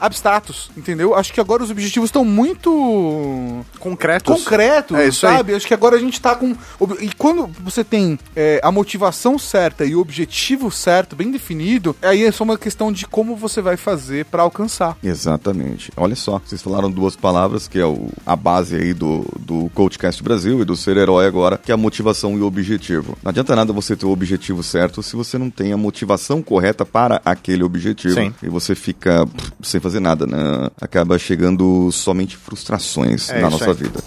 [0.00, 1.14] abstratos, entendeu?
[1.14, 4.44] Acho que agora os objetivos estão muito Concretos.
[4.44, 5.36] concretos, É isso aí.
[5.36, 5.54] sabe?
[5.54, 6.54] Acho que agora a gente tá com.
[7.00, 12.24] E quando você tem é, a motivação certa e o objetivo certo, bem definido, aí
[12.24, 14.96] é só uma questão de como você vai fazer pra alcançar.
[15.02, 15.90] Exatamente.
[15.96, 20.22] Olha só, vocês falaram duas palavras que é o, a base aí do, do Coachcast
[20.22, 23.16] Brasil e do ser herói agora, que é a motivação e o objetivo.
[23.22, 26.84] Não adianta nada você ter o objetivo certo se você não tem a motivação correta
[26.84, 28.14] para aquele objetivo.
[28.14, 28.34] Sim.
[28.42, 30.68] E você fica pff, sem fazer nada, né?
[30.80, 33.74] Acaba chegando somente frustrações É na nossa aí.
[33.74, 34.00] vida.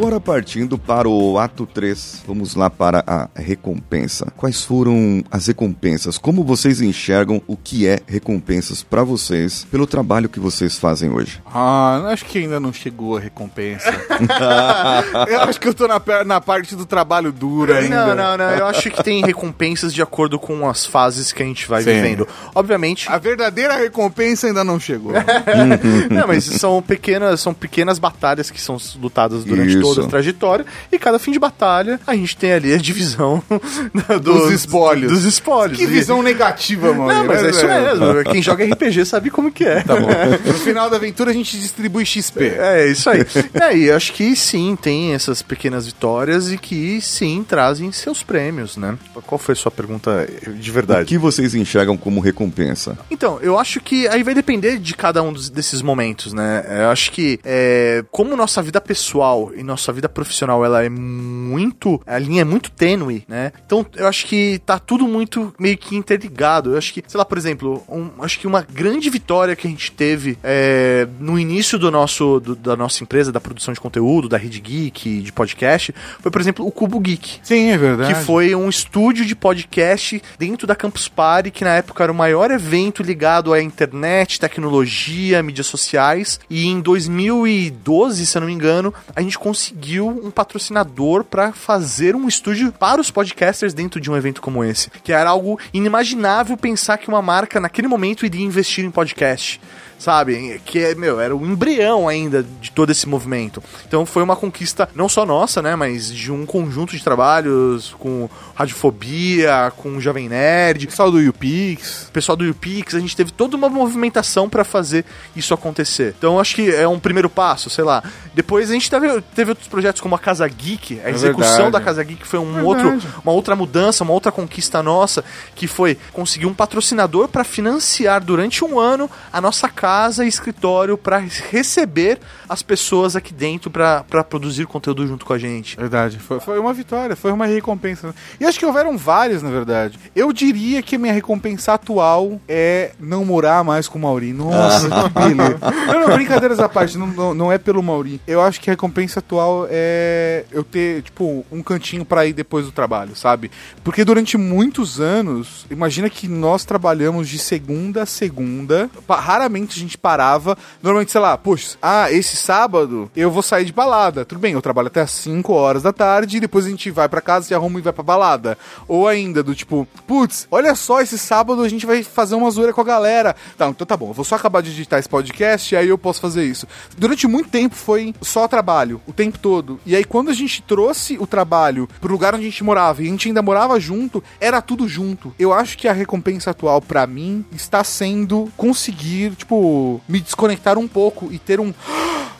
[0.00, 4.32] Agora partindo para o ato 3, vamos lá para a recompensa.
[4.34, 6.16] Quais foram as recompensas?
[6.16, 11.42] Como vocês enxergam o que é recompensas para vocês pelo trabalho que vocês fazem hoje?
[11.44, 13.90] Ah, acho que ainda não chegou a recompensa.
[15.28, 18.14] eu acho que eu tô na, na parte do trabalho duro ainda.
[18.14, 18.50] Não, não, não.
[18.52, 21.92] Eu acho que tem recompensas de acordo com as fases que a gente vai Sim.
[21.92, 22.26] vivendo.
[22.54, 23.06] Obviamente.
[23.06, 25.12] A verdadeira recompensa ainda não chegou.
[26.10, 29.89] não, mas são pequenas, são pequenas batalhas que são lutadas durante Isso.
[29.94, 30.66] Toda a trajetória.
[30.90, 33.42] E cada fim de batalha, a gente tem ali a divisão
[34.22, 35.12] dos, Dos espólios.
[35.12, 35.78] Dos espólios.
[35.78, 37.08] Que visão negativa, mano.
[37.12, 38.24] Não, mas é isso mesmo.
[38.32, 39.82] Quem joga RPG sabe como que é.
[39.82, 39.94] Tá.
[40.44, 42.44] No final da aventura a gente distribui XP.
[42.58, 43.20] É, isso aí.
[43.54, 48.76] é, e acho que sim, tem essas pequenas vitórias e que sim, trazem seus prêmios,
[48.76, 48.96] né?
[49.26, 50.26] Qual foi a sua pergunta
[50.58, 51.06] de O verdade?
[51.06, 52.98] que vocês enxergam como recompensa?
[53.10, 56.64] Então, eu acho que aí vai depender de cada um dos- desses momentos, né?
[56.82, 62.00] Eu acho que é, como nossa vida pessoal e nossa vida profissional ela é muito.
[62.06, 63.52] A linha é muito tênue, né?
[63.64, 66.72] Então eu acho que tá tudo muito meio que interligado.
[66.72, 69.70] Eu acho que, sei lá, por exemplo, um- acho que uma grande vitória que a
[69.70, 74.28] gente teve é, no início do nosso, do- da nossa empresa, da produção de conteúdo,
[74.28, 77.40] da Rede Geek, de podcast, foi, por exemplo, o Cubo Geek.
[77.42, 78.14] Sim, é verdade.
[78.14, 82.14] Que foi um estúdio de podcast dentro da Campus Party, que na época era o
[82.14, 86.40] maior evento ligado à internet, tecnologia, mídias sociais.
[86.48, 89.59] E em 2012, se eu não me engano, a gente conseguiu
[90.06, 94.90] um patrocinador para fazer um estúdio para os podcasters dentro de um evento como esse.
[95.02, 99.60] Que era algo inimaginável pensar que uma marca naquele momento iria investir em podcast
[100.00, 100.60] sabe?
[100.64, 103.62] Que é, meu, era o embrião ainda de todo esse movimento.
[103.86, 108.28] Então foi uma conquista não só nossa, né, mas de um conjunto de trabalhos com
[108.54, 112.06] Radiofobia, com o Jovem Nerd, Pessoal do UPix.
[112.08, 115.04] o pessoal do UPix, a gente teve toda uma movimentação pra fazer
[115.36, 116.14] isso acontecer.
[116.18, 118.02] Então acho que é um primeiro passo, sei lá.
[118.34, 121.72] Depois a gente teve, teve outros projetos como a Casa Geek, a execução verdade.
[121.72, 122.66] da Casa Geek foi um Verdade.
[122.66, 125.22] outro, uma outra mudança, uma outra conquista nossa,
[125.54, 129.89] que foi conseguir um patrocinador pra financiar durante um ano a nossa casa
[130.24, 131.18] e escritório pra
[131.50, 132.18] receber
[132.50, 135.76] as pessoas aqui dentro pra pra produzir conteúdo junto com a gente.
[135.76, 138.12] Verdade, foi, foi uma vitória, foi uma recompensa.
[138.40, 139.98] E acho que houveram várias, na verdade.
[140.16, 144.32] Eu diria que a minha recompensa atual é não morar mais com o Mauri.
[144.32, 145.58] Nossa, que beleza.
[145.86, 148.20] Não, não, brincadeiras à parte, não, não, não é pelo Mauri.
[148.26, 152.66] Eu acho que a recompensa atual é eu ter, tipo, um cantinho pra ir depois
[152.66, 153.50] do trabalho, sabe?
[153.84, 159.96] Porque durante muitos anos, imagina que nós trabalhamos de segunda a segunda, raramente a gente
[159.96, 160.58] parava.
[160.82, 164.24] Normalmente, sei lá, poxa, ah, esse sábado eu vou sair de balada.
[164.24, 167.08] Tudo bem, eu trabalho até às 5 horas da tarde e depois a gente vai
[167.08, 168.58] pra casa, se arruma e vai pra balada.
[168.88, 172.72] Ou ainda, do tipo, putz, olha só, esse sábado a gente vai fazer uma zoeira
[172.72, 173.36] com a galera.
[173.56, 175.98] Tá, então tá bom, eu vou só acabar de editar esse podcast e aí eu
[175.98, 176.66] posso fazer isso.
[176.96, 179.78] Durante muito tempo foi só trabalho, o tempo todo.
[179.84, 183.06] E aí quando a gente trouxe o trabalho pro lugar onde a gente morava e
[183.06, 185.34] a gente ainda morava junto, era tudo junto.
[185.38, 190.88] Eu acho que a recompensa atual pra mim está sendo conseguir, tipo, me desconectar um
[190.88, 191.72] pouco e ter um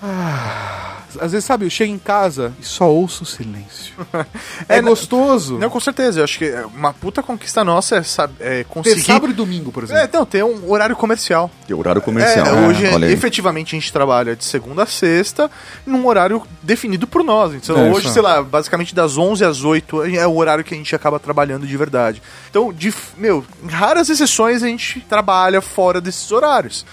[0.02, 3.90] Ah, Às vezes, sabe, eu chego em casa e só ouço o silêncio.
[4.68, 5.58] É, É, gostoso.
[5.58, 6.20] Não, com certeza.
[6.20, 9.02] Eu acho que é uma puta conquista nossa é, é Ter conseguir.
[9.02, 10.02] sábado e domingo, por exemplo.
[10.02, 11.50] É, não, ter um horário comercial.
[11.68, 12.46] É horário comercial.
[12.46, 12.68] É, né?
[12.68, 13.12] hoje, aí.
[13.12, 15.50] efetivamente, a gente trabalha de segunda a sexta
[15.84, 17.52] num horário definido por nós.
[17.54, 18.14] Então, É, hoje, isso.
[18.14, 21.66] sei lá, basicamente das 11 às 8 é o horário que a gente acaba trabalhando
[21.66, 22.22] de verdade.
[22.48, 26.86] Então, de, meu, em raras exceções a gente trabalha fora desses horários.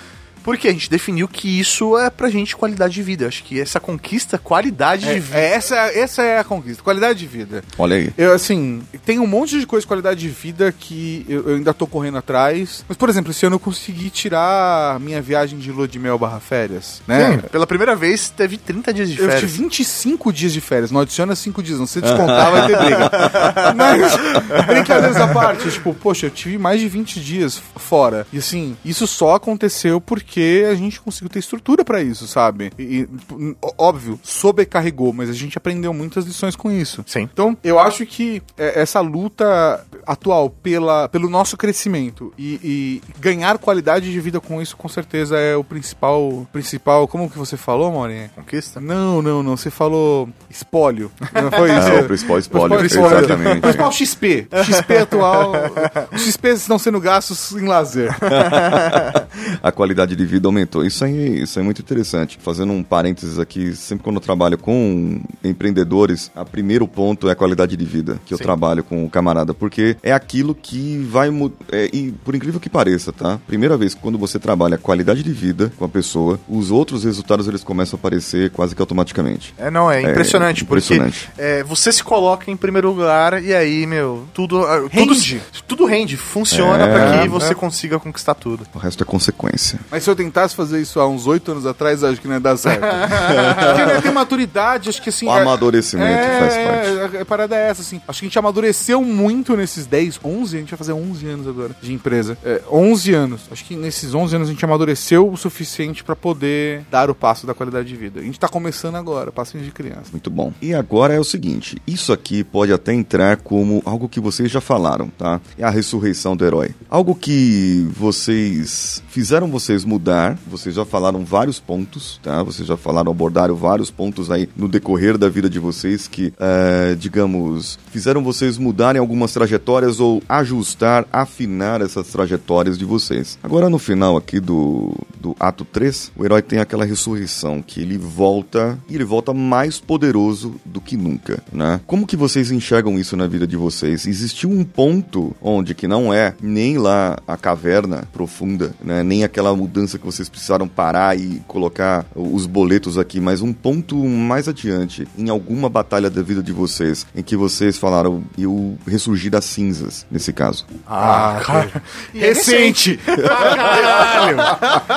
[0.47, 3.25] Porque a gente definiu que isso é pra gente qualidade de vida.
[3.25, 5.37] Eu acho que essa conquista, qualidade de É, vida.
[5.37, 7.61] é, essa, essa é a conquista, qualidade de vida.
[7.77, 8.09] Olha aí.
[8.17, 11.73] Eu, assim, tem um monte de coisa de qualidade de vida que eu, eu ainda
[11.73, 12.85] tô correndo atrás.
[12.87, 16.17] Mas, por exemplo, esse ano eu consegui tirar a minha viagem de lua de mel
[16.17, 17.39] barra férias, né?
[17.51, 19.41] Pela primeira vez, teve 30 dias de Eu férias.
[19.41, 23.11] tive 25 dias de férias, não adiciona 5 dias, não se descontar vai ter briga.
[23.75, 28.25] Mas, brincadeiras à parte, tipo, poxa, eu tive mais de 20 dias fora.
[28.31, 30.36] E assim, isso só aconteceu porque
[30.69, 32.71] a gente conseguiu ter estrutura pra isso, sabe?
[32.77, 37.03] E, e, óbvio, sobrecarregou, mas a gente aprendeu muitas lições com isso.
[37.05, 37.29] Sim.
[37.31, 43.57] Então, eu acho que é, essa luta atual pela, pelo nosso crescimento e, e ganhar
[43.57, 47.07] qualidade de vida com isso, com certeza é o principal, principal.
[47.07, 48.31] Como que você falou, Maurinha?
[48.35, 48.79] Conquista?
[48.79, 49.57] Não, não, não.
[49.57, 51.11] Você falou espólio.
[51.33, 51.87] Não foi isso?
[51.87, 53.17] É, o principal espólio, espólio.
[53.17, 53.57] exatamente.
[53.57, 54.47] O principal XP.
[54.63, 55.51] XP atual.
[56.13, 58.15] Os XP estão sendo gastos em lazer.
[59.61, 60.85] a qualidade de vida aumentou.
[60.85, 62.37] Isso aí, isso é muito interessante.
[62.41, 67.35] Fazendo um parênteses aqui, sempre quando eu trabalho com empreendedores, o primeiro ponto é a
[67.35, 68.43] qualidade de vida que eu Sim.
[68.43, 71.29] trabalho com o camarada, porque é aquilo que vai
[71.71, 73.39] é, e por incrível que pareça, tá?
[73.47, 77.47] Primeira vez que quando você trabalha qualidade de vida com a pessoa, os outros resultados
[77.47, 79.53] eles começam a aparecer quase que automaticamente.
[79.57, 81.27] É, não, é impressionante, impressionante.
[81.27, 85.39] porque é, você se coloca em primeiro lugar e aí, meu, tudo ah, Rende.
[85.39, 87.27] tudo, tudo rende, funciona É, pra que é.
[87.27, 88.65] você consiga conquistar tudo.
[88.73, 89.79] O resto é consequência.
[89.91, 92.39] Mas se eu tentasse fazer isso há uns oito anos atrás, acho que não ia
[92.39, 92.81] dar certo.
[92.83, 95.27] Porque não ia ter maturidade, acho que assim.
[95.27, 97.17] O amadurecimento é, faz parte.
[97.17, 98.01] É, a parada é essa, assim.
[98.07, 101.47] Acho que a gente amadureceu muito nesses 10, 11, a gente vai fazer 11 anos
[101.47, 102.37] agora de empresa.
[102.43, 103.41] É, 11 anos.
[103.51, 107.45] Acho que nesses 11 anos a gente amadureceu o suficiente pra poder dar o passo
[107.45, 108.19] da qualidade de vida.
[108.19, 110.11] A gente tá começando agora, passinho de criança.
[110.11, 110.51] Muito bom.
[110.61, 114.61] E agora é o seguinte: isso aqui pode até entrar como algo que vocês já
[114.61, 115.39] falaram, tá?
[115.57, 116.71] É a ressurreição do herói.
[116.89, 122.43] Algo que vocês fizeram vocês mudar, vocês já falaram vários pontos, tá?
[122.43, 126.95] Vocês já falaram, abordaram vários pontos aí no decorrer da vida de vocês que, eh,
[126.99, 133.39] digamos, fizeram vocês mudarem algumas trajetórias ou ajustar, afinar essas trajetórias de vocês.
[133.41, 137.97] Agora, no final aqui do, do ato 3, o herói tem aquela ressurreição que ele
[137.97, 141.81] volta e ele volta mais poderoso do que nunca, né?
[141.87, 144.05] Como que vocês enxergam isso na vida de vocês?
[144.05, 149.01] Existiu um ponto onde que não é nem lá a caverna profunda, né?
[149.01, 153.95] Nem aquela mudança que vocês precisaram parar e colocar os boletos aqui, mas um ponto
[154.05, 159.29] mais adiante, em alguma batalha da vida de vocês, em que vocês falaram, eu ressurgi
[159.29, 160.65] das cinzas, nesse caso.
[160.87, 161.83] Ah, cara.
[162.13, 162.97] E é Recente!
[162.97, 164.37] Caralho!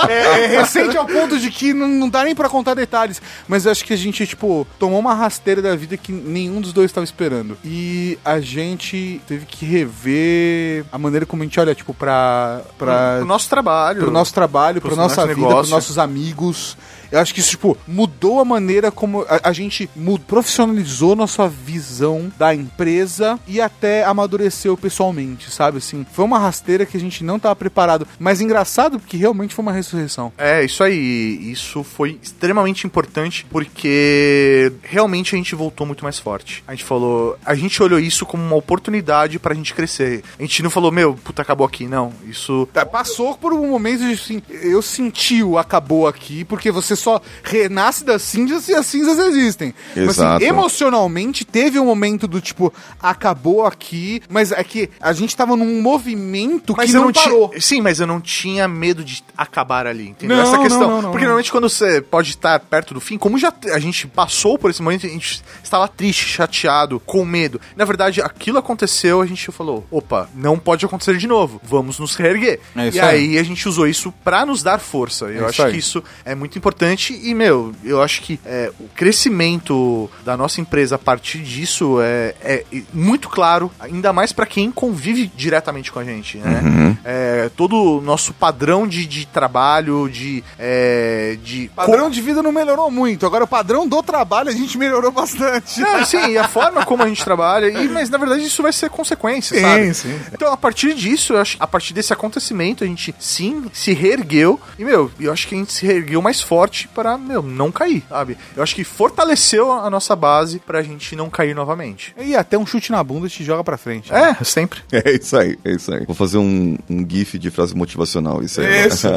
[0.08, 3.20] É, é recente ao ponto de que não, não dá nem pra contar detalhes.
[3.46, 6.72] Mas eu acho que a gente, tipo, tomou uma rasteira da vida que nenhum dos
[6.72, 7.56] dois estava esperando.
[7.64, 12.62] E a gente teve que rever a maneira como a gente olha, tipo, pra.
[12.78, 14.00] pra O nosso trabalho.
[14.00, 16.76] pro nosso trabalho, pro pra nossa vida, pros nossos amigos.
[17.10, 21.48] Eu acho que isso, tipo, mudou a maneira como a, a gente mu- profissionalizou nossa
[21.48, 25.78] visão da empresa e até amadureceu pessoalmente, sabe?
[25.78, 28.06] Assim, foi uma rasteira que a gente não tava preparado.
[28.18, 30.32] Mas engraçado porque realmente foi uma ressurreição.
[30.38, 31.50] É, isso aí.
[31.50, 36.62] Isso foi extremamente importante porque realmente a gente voltou muito mais forte.
[36.66, 40.22] A gente falou, a gente olhou isso como uma oportunidade pra gente crescer.
[40.38, 41.86] A gente não falou, meu, puta, acabou aqui.
[41.86, 42.68] Não, isso.
[42.72, 47.20] Tá, Passou por um momento de assim, eu senti o acabou aqui, porque você só
[47.42, 49.74] renasce das cinzas e as cinzas existem.
[49.96, 50.36] Mas Exato.
[50.36, 55.56] assim, emocionalmente teve um momento do tipo, acabou aqui, mas é que a gente tava
[55.56, 57.52] num movimento que eu não, parou.
[57.58, 60.36] Sim, mas eu não tinha medo de acabar ali, entendeu?
[60.36, 60.80] Não, Essa questão.
[60.80, 61.30] não, não, não, Porque não.
[61.30, 64.82] normalmente quando você pode estar perto do fim, como já a gente passou por esse
[64.82, 67.60] momento, a gente estava triste, chateado, com medo.
[67.76, 72.14] Na verdade, aquilo aconteceu, a gente falou: opa, não pode acontecer de novo, vamos nos
[72.14, 72.60] reerguer.
[72.76, 73.08] É isso e aí.
[73.30, 75.26] aí a gente usou isso pra nos dar força.
[75.26, 75.72] Eu É acho aí.
[75.72, 80.60] que isso é muito importante e, meu, eu acho que é, o crescimento da nossa
[80.60, 85.98] empresa a partir disso é, é muito claro, ainda mais pra quem convive diretamente com
[85.98, 86.96] a gente, né?
[87.04, 90.42] É, todo o nosso padrão de, de trabalho, de.
[90.58, 93.26] É, de O padrão de vida não melhorou muito.
[93.26, 95.80] Agora, o padrão do trabalho a gente melhorou bastante.
[95.80, 98.72] Não, sim, e a forma como a gente trabalha, e, mas na verdade isso vai
[98.72, 99.94] ser consequência, Sim, sabe?
[99.94, 100.20] sim.
[100.32, 104.60] Então, a partir disso, eu acho a partir desse acontecimento, a gente sim se reergueu.
[104.78, 108.04] E, meu, eu acho que a gente se reergueu mais forte para, meu, não cair,
[108.08, 108.36] sabe?
[108.56, 112.14] Eu acho que fortaleceu a nossa base pra gente não cair novamente.
[112.18, 114.12] E até um chute na bunda te joga pra frente.
[114.12, 114.80] É, sempre.
[114.92, 116.04] É isso aí, é isso aí.
[116.04, 118.86] Vou fazer um, um gif de frase motivacional, isso aí.
[118.86, 119.08] Isso.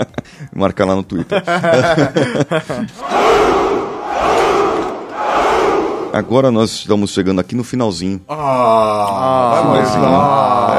[0.54, 1.42] Marcar lá no Twitter.
[6.12, 8.20] Agora nós estamos chegando aqui no finalzinho.
[8.28, 10.04] Ah, Finalzinho.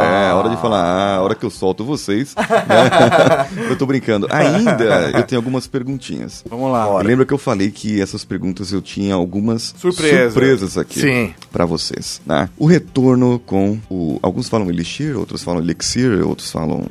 [0.05, 2.35] É, hora de falar, ah, hora que eu solto vocês.
[3.69, 4.27] eu tô brincando.
[4.29, 6.43] Ainda eu tenho algumas perguntinhas.
[6.49, 7.01] Vamos lá.
[7.01, 10.31] Lembra que eu falei que essas perguntas eu tinha algumas Surpresa.
[10.31, 11.33] surpresas aqui Sim.
[11.51, 12.49] pra vocês, né?
[12.57, 16.83] O retorno com o alguns falam elixir, outros falam elixir, outros falam,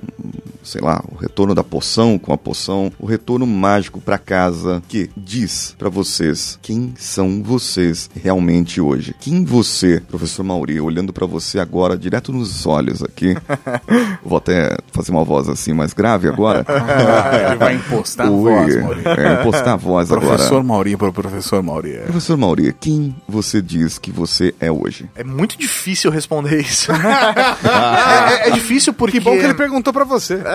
[0.71, 5.11] sei lá, o retorno da poção com a poção, o retorno mágico pra casa que
[5.17, 9.15] diz pra vocês quem são vocês realmente hoje.
[9.21, 13.35] Quem você, professor Mauri, olhando pra você agora direto nos olhos aqui.
[14.25, 16.65] vou até fazer uma voz assim mais grave agora.
[17.49, 19.03] Ele vai impostar a voz, Mauri.
[19.07, 20.27] é, impostar a voz agora.
[20.29, 21.99] Professor Mauri para o professor Mauri.
[22.05, 25.09] Professor Mauri, quem você diz que você é hoje?
[25.15, 26.91] É muito difícil responder isso.
[26.93, 29.19] é, é- é difícil porque.
[29.19, 30.41] Que bom que ele perguntou pra você.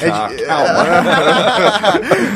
[0.00, 0.44] É, di-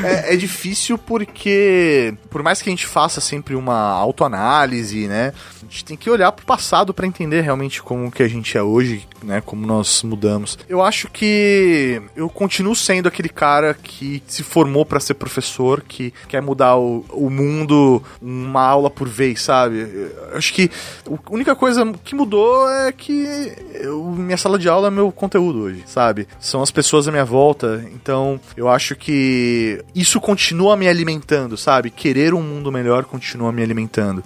[0.05, 5.33] é, é difícil porque, por mais que a gente faça sempre uma autoanálise, né?
[5.62, 8.62] A gente tem que olhar pro passado pra entender realmente como que a gente é
[8.62, 9.40] hoje, né?
[9.44, 10.59] Como nós mudamos.
[10.68, 16.12] Eu acho que eu continuo sendo aquele cara que se formou pra ser professor, que
[16.28, 19.78] quer mudar o, o mundo uma aula por vez, sabe?
[19.78, 20.70] Eu acho que
[21.06, 25.60] a única coisa que mudou é que eu- minha sala de aula é meu conteúdo
[25.60, 26.26] hoje, sabe?
[26.40, 27.84] são as pessoas à minha volta.
[27.94, 31.90] Então, eu acho que isso continua me alimentando, sabe?
[31.90, 34.22] Querer um mundo melhor continua me alimentando.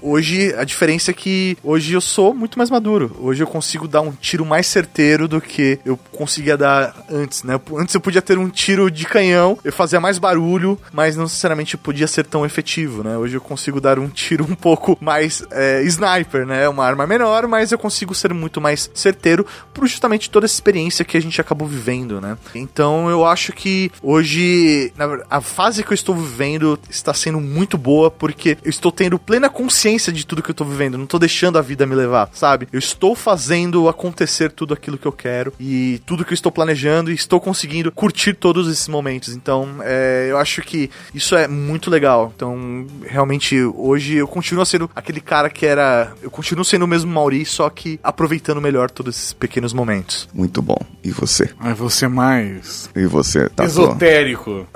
[0.00, 3.14] Hoje, a diferença é que hoje eu sou muito mais maduro.
[3.20, 7.60] Hoje eu consigo dar um tiro mais certeiro do que eu conseguia dar antes, né?
[7.76, 11.76] Antes eu podia ter um tiro de canhão, eu fazia mais barulho, mas não necessariamente
[11.76, 13.16] podia ser tão efetivo, né?
[13.16, 16.68] Hoje eu consigo dar um tiro um pouco mais é, sniper, né?
[16.68, 21.04] Uma arma menor, mas eu consigo ser muito mais certeiro por justamente toda essa experiência
[21.04, 22.36] que a gente acabou vivendo, né?
[22.54, 24.92] Então eu acho que hoje
[25.30, 29.48] a fase que eu estou vivendo está sendo muito boa porque eu estou tendo plena
[29.48, 32.68] consciência de tudo que eu estou vivendo, não estou deixando a vida me levar, sabe?
[32.72, 37.10] Eu estou fazendo acontecer tudo aquilo que eu quero e tudo que eu estou planejando
[37.10, 39.34] e estou conseguindo curtir todos esses momentos.
[39.34, 42.32] Então, é, eu acho que isso é muito legal.
[42.34, 46.12] Então, realmente, hoje eu continuo sendo aquele cara que era.
[46.22, 50.28] Eu continuo sendo o mesmo Mauri, só que aproveitando melhor todos esses pequenos momentos.
[50.32, 50.78] Muito bom.
[51.02, 51.50] E você?
[51.58, 54.66] Mas você mais E você, tá esotérico.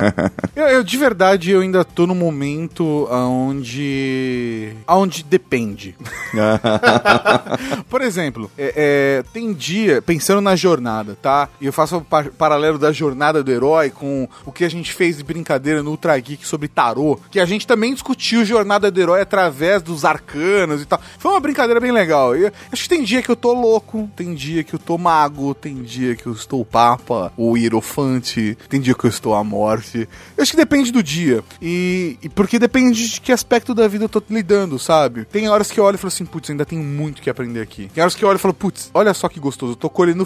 [0.56, 4.72] eu, eu, de verdade, eu ainda tô no momento aonde.
[4.86, 5.94] aonde depende.
[7.88, 11.48] Por exemplo, é, é, tem dia, pensando na jornada, tá?
[11.60, 14.92] E eu faço o par- paralelo da jornada do herói com o que a gente
[14.92, 19.00] fez de brincadeira no Ultra Geek sobre tarô, que a gente também discutiu jornada do
[19.00, 21.00] herói através dos arcanos e tal.
[21.18, 22.34] Foi uma brincadeira bem legal.
[22.36, 25.54] Eu acho que tem dia que eu tô louco, tem dia que eu tô mago,
[25.54, 29.44] tem dia que eu estou o Papa, o Hierofante, tem dia que eu estou a
[29.44, 30.08] morte.
[30.36, 31.42] Eu acho que depende do dia.
[31.60, 35.24] E, e porque depende de que aspecto da vida eu tô lidando, sabe?
[35.24, 37.90] Tem horas que eu olho e falo assim, putz, ainda tenho muito que aprender aqui.
[37.94, 40.24] Tem horas que eu olho e falo, putz, olha só que gostoso, eu tô colhendo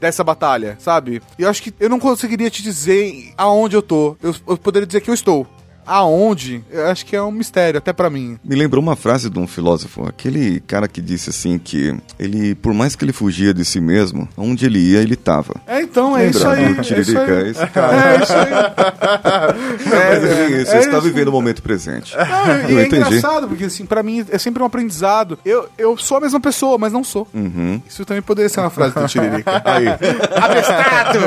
[0.00, 1.22] dessa batalha, sabe?
[1.38, 4.16] E eu acho que eu não conseguiria te dizer aonde eu tô.
[4.22, 5.46] Eu, eu poderia dizer que eu estou.
[5.88, 6.62] Aonde?
[6.70, 8.38] Eu acho que é um mistério, até pra mim.
[8.44, 12.74] Me lembrou uma frase de um filósofo, aquele cara que disse assim que ele, por
[12.74, 15.54] mais que ele fugia de si mesmo, onde ele ia, ele tava.
[15.66, 16.74] É, então, é Lembra isso aí.
[16.74, 17.50] do É isso aí.
[17.50, 18.12] Esse cara.
[18.18, 18.48] É isso aí.
[19.88, 21.00] Mas enfim, você é está isso.
[21.02, 22.14] vivendo o momento presente.
[22.14, 22.18] E
[22.72, 22.96] Eu é entendi.
[23.06, 25.38] engraçado, porque assim, pra mim é sempre um aprendizado.
[25.44, 27.26] Eu, eu sou a mesma pessoa, mas não sou.
[27.32, 27.80] Uhum.
[27.88, 29.62] Isso também poderia ser uma frase do Tiririca.
[29.64, 29.86] Aí.
[30.40, 31.18] Abestado!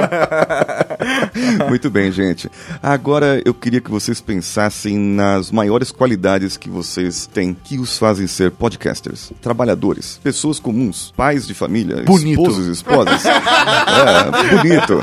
[1.70, 2.50] Muito bem, gente.
[2.82, 8.28] Agora eu queria que vocês pensassem nas maiores qualidades que vocês têm que os fazem
[8.28, 9.32] ser podcasters.
[9.42, 12.42] Trabalhadores, pessoas comuns, pais de família, Bonito.
[12.42, 13.24] esposos e esposas.
[13.26, 14.94] é, bonito.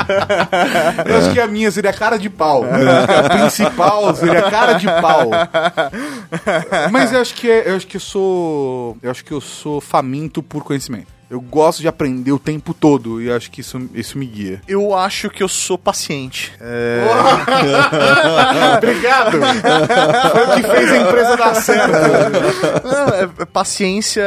[1.08, 2.64] Eu acho que a minha seria cara de pau.
[2.64, 5.30] Eu acho que a principal seria cara de pau.
[6.90, 8.96] Mas eu acho que é- eu acho que eu sou.
[9.02, 11.06] Eu acho que eu sou faminto por conhecimento.
[11.30, 14.62] Eu gosto de aprender o tempo todo e acho que isso, isso me guia.
[14.66, 16.52] Eu acho que eu sou paciente.
[16.58, 17.04] É,
[18.78, 19.32] Obrigado!
[20.32, 21.92] Foi o que fez a empresa dar certo.
[22.84, 24.24] Não, é- é paciência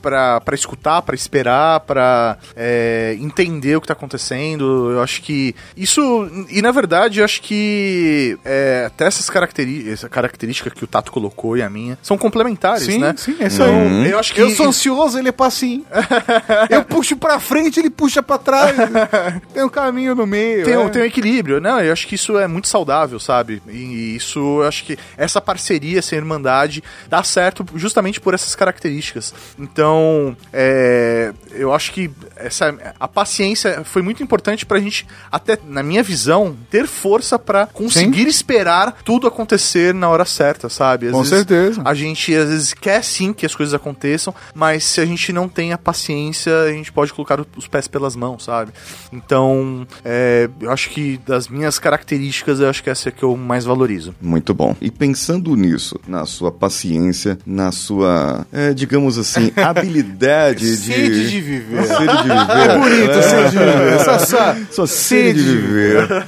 [0.00, 4.90] pra, pra escutar, pra esperar, pra é, entender o que tá acontecendo.
[4.90, 6.28] Eu acho que isso.
[6.50, 11.12] E na verdade, eu acho que é, até essas caracteri essa característica que o Tato
[11.12, 13.14] colocou e a minha são complementares, Sim, né?
[13.16, 14.10] sim, é isso aí.
[14.10, 14.40] Eu acho que.
[14.40, 15.84] Eu sou ansioso, ele é pacinho.
[16.70, 18.74] Eu puxo pra frente, ele puxa pra trás.
[19.52, 20.64] Tem um caminho no meio.
[20.64, 20.90] Tem, um- é.
[20.90, 21.60] tem um equilíbrio.
[21.60, 23.62] Não, eu acho que isso é muito saudável, sabe?
[23.68, 29.34] E isso, eu acho que essa parceria, essa irmandade, dá certo justamente por essas características.
[29.58, 35.82] Então, é, eu acho que essa, a paciência foi muito importante pra gente, até na
[35.82, 41.06] minha visão, ter força pra conseguir esperar tudo acontecer na hora certa, sabe?
[41.06, 41.82] Às Com certeza.
[41.84, 45.48] A gente, às vezes, quer sim que as coisas aconteçam, mas se a gente não
[45.48, 48.72] tem a paciência, a gente pode colocar os pés pelas mãos, sabe?
[49.12, 53.36] Então, é, eu acho que das minhas características, eu acho que essa é que eu
[53.36, 54.14] mais valorizo.
[54.20, 54.76] Muito bom.
[54.80, 60.76] E pensando nisso, na sua paciência, na sua, é, digamos assim, habilidade de.
[60.76, 61.84] Sede de viver.
[61.84, 62.70] Sede de viver.
[62.70, 63.92] É bonito, sede de viver.
[63.94, 66.08] Essa, essa, Sua sede de viver.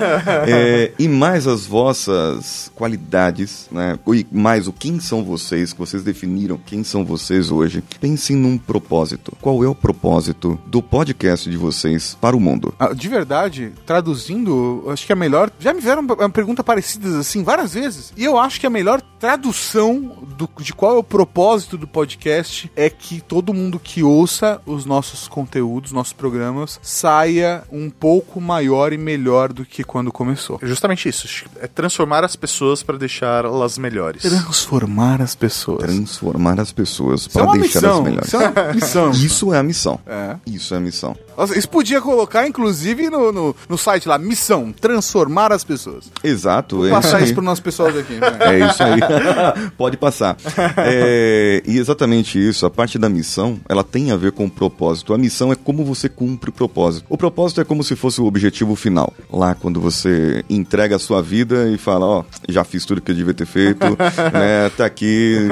[0.47, 3.99] É, e mais as vossas qualidades, né?
[4.13, 7.83] E mais o quem são vocês, que vocês definiram quem são vocês hoje.
[8.01, 9.37] Pensem num propósito.
[9.41, 12.74] Qual é o propósito do podcast de vocês para o mundo?
[12.78, 15.51] Ah, De verdade, traduzindo, acho que a melhor.
[15.61, 18.11] Já me vieram uma pergunta parecidas assim várias vezes.
[18.16, 22.70] E eu acho que a melhor tradução do- de qual é o propósito do podcast
[22.74, 28.93] é que todo mundo que ouça os nossos conteúdos, nossos programas, saia um pouco maior
[28.93, 30.59] e melhor do que quando começou.
[30.62, 31.45] É justamente isso.
[31.61, 34.22] É transformar as pessoas para deixá-las melhores.
[34.22, 35.82] Transformar as pessoas.
[35.82, 37.99] Transformar as pessoas é para uma deixar missão.
[37.99, 38.28] as melhores.
[38.28, 39.11] Isso é uma missão.
[39.24, 39.74] Isso é a missão.
[40.07, 40.37] É.
[40.47, 41.16] Isso é a missão.
[41.37, 46.11] Nossa, isso podia colocar, inclusive, no, no, no site lá, missão, transformar as pessoas.
[46.22, 46.77] Exato.
[46.77, 48.18] Vou é passar isso para nossos pessoal aqui.
[48.18, 48.62] vai.
[48.62, 49.01] É isso aí.
[49.77, 50.37] Pode passar.
[50.77, 55.12] É, e exatamente isso, a parte da missão, ela tem a ver com o propósito.
[55.12, 57.07] A missão é como você cumpre o propósito.
[57.09, 59.12] O propósito é como se fosse o objetivo final.
[59.33, 63.14] Lá quando você entrega a sua vida e fala, ó, já fiz tudo que eu
[63.14, 63.85] devia ter feito,
[64.33, 64.70] né?
[64.77, 65.49] Tá aqui,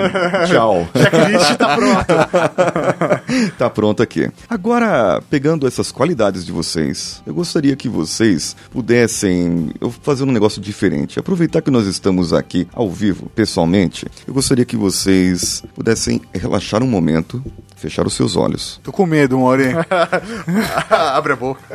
[0.48, 0.86] tchau.
[0.94, 3.52] Checklist tá pronto.
[3.58, 4.11] tá pronto aqui.
[4.48, 10.32] Agora, pegando essas qualidades de vocês, eu gostaria que vocês pudessem eu vou fazer um
[10.32, 11.18] negócio diferente.
[11.18, 16.86] Aproveitar que nós estamos aqui ao vivo, pessoalmente, eu gostaria que vocês pudessem relaxar um
[16.86, 17.42] momento,
[17.76, 18.80] fechar os seus olhos.
[18.82, 19.72] Tô com medo, Mori.
[20.90, 21.60] Abre a boca.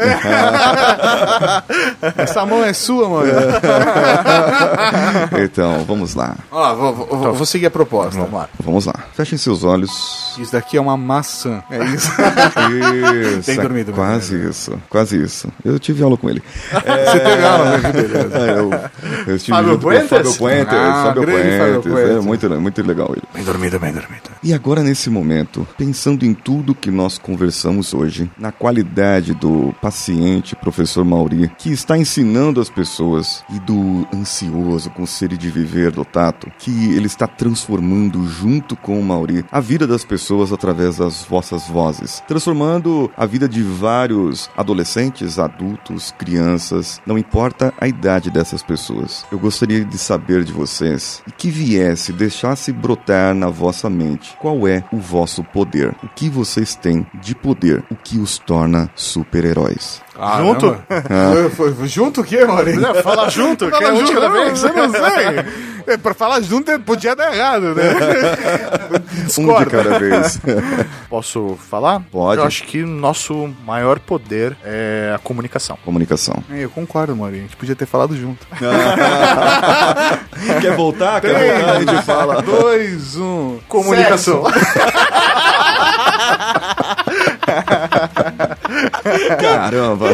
[2.17, 3.31] Essa mão é sua, Mori.
[5.43, 6.35] Então, vamos lá.
[6.51, 8.17] Ó, vou, vou- vou- vou seguir a proposta.
[8.19, 8.49] Vamos lá.
[8.59, 8.93] Vamos lá.
[9.13, 10.35] Fechem seus olhos.
[10.38, 11.63] Isso daqui é uma maçã.
[11.69, 12.09] É isso.
[13.38, 13.45] Isso.
[13.45, 14.80] Tem dormido, Quase isso.
[14.89, 15.47] Quase isso.
[15.63, 16.41] Eu tive aula com ele.
[16.71, 17.91] Você teve aula, né?
[17.91, 18.38] Que beleza.
[18.38, 18.71] É, eu,
[19.28, 20.09] eu estive Fábio junto com o Puentes?
[20.09, 20.73] Fábio Puentes.
[20.73, 22.09] Ah, Fábio Puentes.
[22.09, 23.23] É muito, muito legal ele.
[23.34, 24.30] Bem dormido, bem dormido.
[24.43, 30.55] E agora, nesse momento, pensando em tudo que nós conversamos hoje, na qualidade do paciente
[30.55, 36.05] professor Mauri, que está ensinando as pessoas, e do ansioso com sede de viver do
[36.05, 41.23] Tato, que ele está transformando junto com o Mauri a vida das pessoas através das
[41.23, 48.63] vossas vozes, transformando a vida de vários adolescentes, adultos, crianças, não importa a idade dessas
[48.63, 49.25] pessoas.
[49.31, 54.67] Eu gostaria de saber de vocês e que viesse, deixasse brotar na vossa mente qual
[54.67, 60.01] é o vosso poder, o que vocês têm de poder, o que os torna super-heróis.
[60.38, 60.78] Junto?
[61.34, 62.39] Foi- foi- foi junto o quê?
[62.45, 64.63] Não, fala junto, que é Fala de junto, não, vez.
[64.63, 65.68] Eu não sei.
[65.88, 67.84] É, pra falar junto é- podia dar errado, né?
[69.39, 70.38] Um de cada vez.
[71.09, 72.01] Posso falar?
[72.11, 72.41] Pode.
[72.41, 75.78] Eu acho que o nosso maior poder é a comunicação.
[75.86, 76.43] Comunicação.
[76.51, 77.38] É, Eu concordo, Mori.
[77.38, 78.45] A gente podia ter falado junto.
[80.61, 81.22] Quer voltar?
[81.22, 81.72] Quer voltar?
[81.76, 82.41] A gente fala.
[82.41, 83.59] Dois, um.
[83.70, 84.43] Comunicação.
[89.36, 90.07] Caramba.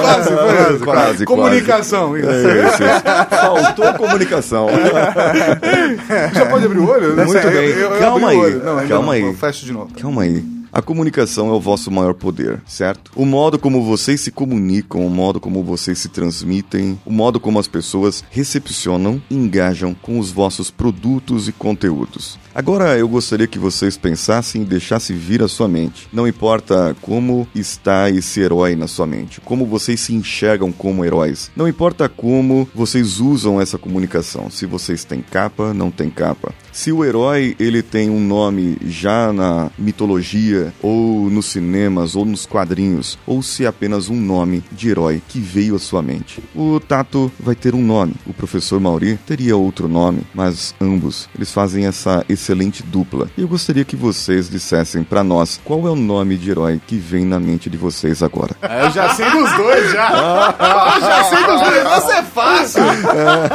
[0.00, 0.84] Quase, foi isso.
[0.84, 2.28] Quase, Comunicação, isso.
[2.28, 3.02] É isso, isso.
[3.30, 4.68] Faltou comunicação.
[6.34, 7.16] Já pode abrir o olho?
[7.16, 7.68] Muito Sério, bem.
[7.70, 8.54] eu- eu Calma abri o aí.
[8.54, 9.28] Não, Calma não.
[9.28, 9.34] aí.
[9.34, 9.90] Fecha de novo.
[10.00, 10.44] Calma aí.
[10.72, 13.10] A comunicação é o vosso maior poder, certo?
[13.16, 17.58] O modo como vocês se comunicam, o modo como vocês se transmitem, o modo como
[17.58, 22.38] as pessoas recepcionam e engajam com os vossos produtos e conteúdos.
[22.54, 26.08] Agora eu gostaria que vocês pensassem e deixassem vir à sua mente.
[26.12, 31.50] Não importa como está esse herói na sua mente, como vocês se enxergam como heróis.
[31.56, 34.48] Não importa como vocês usam essa comunicação.
[34.50, 36.54] Se vocês têm capa, não tem capa.
[36.72, 42.46] Se o herói ele tem um nome já na mitologia ou nos cinemas ou nos
[42.46, 46.42] quadrinhos, ou se é apenas um nome de herói que veio à sua mente.
[46.54, 48.14] O Tato vai ter um nome.
[48.26, 53.28] O professor Mauri teria outro nome, mas ambos eles fazem essa excelente dupla.
[53.36, 56.96] E eu gostaria que vocês dissessem pra nós qual é o nome de herói que
[56.96, 58.54] vem na mente de vocês agora.
[58.62, 60.08] É, Eu já sei dos dois, já.
[60.08, 60.94] Ah.
[60.96, 61.84] Eu já sei dos dois.
[61.84, 62.82] Nossa, é fácil.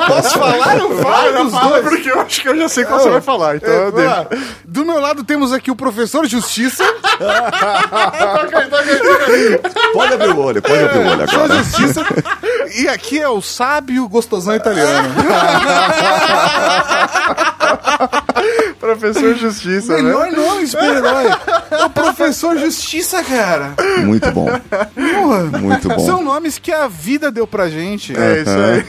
[0.07, 0.77] Posso falar?
[0.77, 1.83] Eu falo dos dois.
[1.83, 3.55] porque eu acho que eu já sei qual você vai falar.
[3.57, 4.25] Então, É, lá.
[4.65, 6.83] Do meu lado temos aqui o professor Justiça.
[9.93, 11.63] Pode abrir o olho, pode abrir o olho Professor agora.
[11.63, 12.05] Justiça.
[12.77, 15.09] E aqui é o sábio gostosão italiano.
[18.85, 20.03] Professor Justiça, né?
[20.03, 21.25] Melhor nome, super-herói.
[21.71, 23.73] É o professor Justiça, cara.
[24.03, 24.45] Muito bom.
[24.45, 25.59] Porra.
[25.59, 26.05] Muito bom.
[26.05, 28.15] São nomes que a vida deu pra gente.
[28.15, 28.85] É isso aí.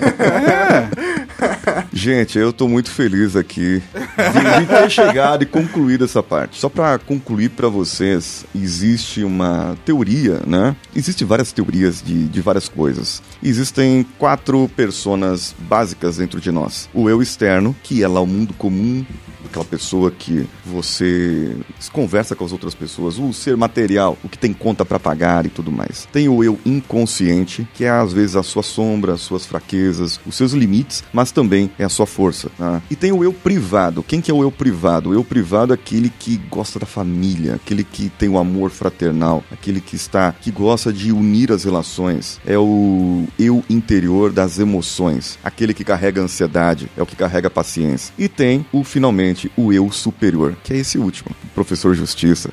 [1.93, 6.59] Gente, eu tô muito feliz aqui de, de ter chegado e concluído essa parte.
[6.59, 10.77] Só pra concluir pra vocês, existe uma teoria, né?
[10.95, 13.23] Existem várias teorias de, de várias coisas.
[13.43, 16.89] Existem quatro personas básicas dentro de nós.
[16.93, 19.05] O eu externo, que é lá o mundo comum
[19.47, 21.57] aquela pessoa que você
[21.93, 25.49] conversa com as outras pessoas, o ser material, o que tem conta pra pagar e
[25.49, 26.07] tudo mais.
[26.13, 30.35] Tem o eu inconsciente, que é às vezes a sua sombra, as suas fraquezas, os
[30.35, 32.51] seus limites, mas também é a sua força.
[32.59, 32.83] né?
[32.91, 34.03] E tem o eu privado.
[34.03, 35.11] Quem que é o eu privado?
[35.11, 39.45] O eu privado é aquele que gosta da família, aquele que tem o amor fraternal,
[39.51, 42.41] aquele que está, que gosta de unir as relações.
[42.47, 48.13] É o eu interior das emoções, aquele que carrega ansiedade, é o que carrega paciência.
[48.19, 52.51] E tem o finalmente o eu superior, que é esse último, o professor Justiça.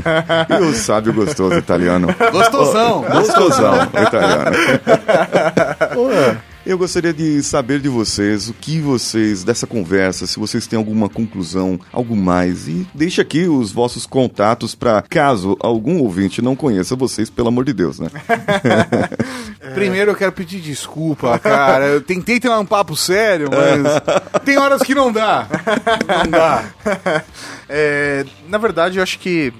[0.50, 2.08] e o sábio gostoso italiano.
[2.32, 3.02] Gostosão.
[3.02, 4.56] Gostosão italiano.
[6.64, 11.08] Eu gostaria de saber de vocês o que vocês, dessa conversa, se vocês têm alguma
[11.08, 12.68] conclusão, algo mais.
[12.68, 17.64] E deixe aqui os vossos contatos para caso algum ouvinte não conheça vocês, pelo amor
[17.64, 18.10] de Deus, né?
[19.74, 21.86] Primeiro eu quero pedir desculpa, cara.
[21.86, 25.46] Eu tentei ter um papo sério, mas tem horas que não dá.
[26.24, 26.64] Não dá.
[27.72, 29.52] É, na verdade, eu acho que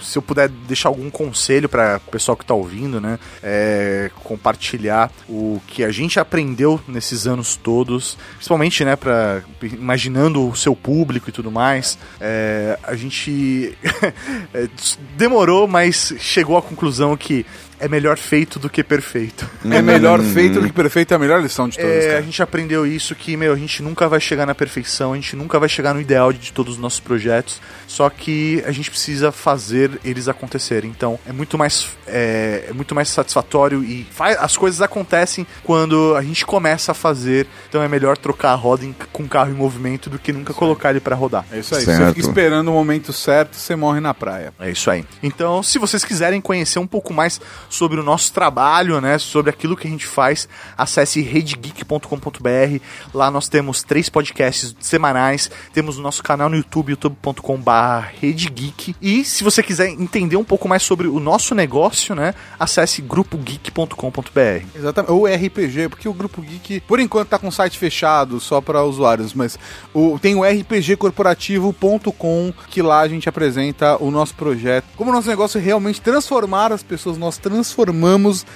[0.00, 5.10] se eu puder deixar algum conselho para o pessoal que está ouvindo, né, é compartilhar
[5.28, 11.28] o que a gente aprendeu nesses anos todos, principalmente, né, para imaginando o seu público
[11.28, 11.98] e tudo mais.
[12.20, 13.76] É, a gente
[14.54, 14.68] é,
[15.16, 17.44] demorou, mas chegou à conclusão que
[17.78, 19.48] é melhor feito do que perfeito.
[19.76, 21.90] É melhor feito do que perfeito, é a melhor lição de todas.
[21.92, 22.22] É, a cara.
[22.22, 25.58] gente aprendeu isso que, meu, a gente nunca vai chegar na perfeição, a gente nunca
[25.58, 29.90] vai chegar no ideal de todos os nossos projetos, só que a gente precisa fazer
[30.04, 30.88] eles acontecerem.
[30.90, 36.14] Então, é muito mais, é, é muito mais satisfatório e faz, as coisas acontecem quando
[36.14, 37.46] a gente começa a fazer.
[37.68, 40.54] Então, é melhor trocar a roda em- com o carro em movimento do que nunca
[40.54, 41.44] colocar ele pra rodar.
[41.50, 41.84] É isso aí.
[41.84, 41.98] Certo.
[42.00, 44.54] Você fica esperando o momento certo, você morre na praia.
[44.60, 45.04] É isso aí.
[45.22, 49.76] Então, se vocês quiserem conhecer um pouco mais sobre o nosso trabalho, né, sobre aquilo
[49.76, 52.80] que a gente faz, acesse redgeek.com.br.
[53.12, 58.96] Lá nós temos três podcasts semanais, temos o nosso canal no YouTube, youtube.com/redgeek.
[59.00, 64.66] E se você quiser entender um pouco mais sobre o nosso negócio, né, acesse grupogeek.com.br.
[64.74, 65.12] Exatamente.
[65.12, 68.84] Ou RPG, porque o Grupo Geek, por enquanto, tá com o site fechado só para
[68.84, 69.58] usuários, mas
[69.92, 74.86] o, tem o rpgcorporativo.com, que lá a gente apresenta o nosso projeto.
[74.96, 77.55] Como o nosso negócio é realmente transformar as pessoas, nós transformamos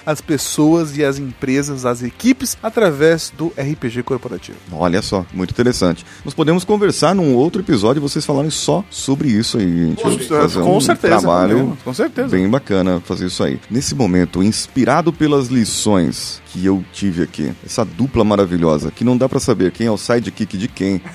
[0.04, 4.58] as pessoas e as empresas, as equipes, através do RPG corporativo.
[4.72, 6.04] Olha só, muito interessante.
[6.24, 10.02] Nós podemos conversar num outro episódio e vocês falarem só sobre isso aí, gente.
[10.02, 12.28] Com Fazer com um certeza, trabalho Com certeza.
[12.28, 13.58] bem bacana fazer isso aí.
[13.70, 19.28] Nesse momento, inspirado pelas lições que eu tive aqui, essa dupla maravilhosa, que não dá
[19.28, 21.00] pra saber quem é o sidekick de quem.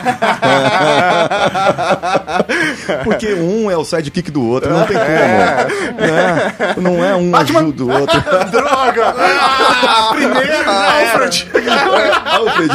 [3.04, 6.02] Porque um é o sidekick do outro, não tem como.
[6.02, 6.56] né?
[6.82, 8.20] Não é um ajuda o outro.
[8.52, 9.14] Droga!
[9.18, 11.48] Ah, primeiro, Alfred!
[12.26, 12.74] Alfred.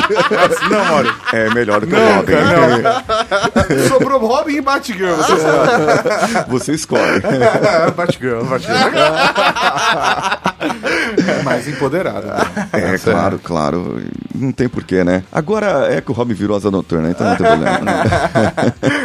[0.71, 1.15] Não, Mauro.
[1.33, 2.33] É melhor do que o Não, Robin.
[2.33, 3.05] cara,
[3.89, 5.15] Sobrou Robin e Batgirl.
[5.17, 6.45] Você.
[6.49, 7.21] Você escolhe.
[7.97, 8.75] Batgirl, Batgirl.
[11.45, 12.27] Mais empoderado.
[12.27, 12.69] né?
[12.73, 14.03] É, claro, claro.
[14.35, 15.23] Não tem porquê, né?
[15.33, 17.79] Agora é que o Robin virou asa noturna, então não tem problema.
[17.81, 18.03] né?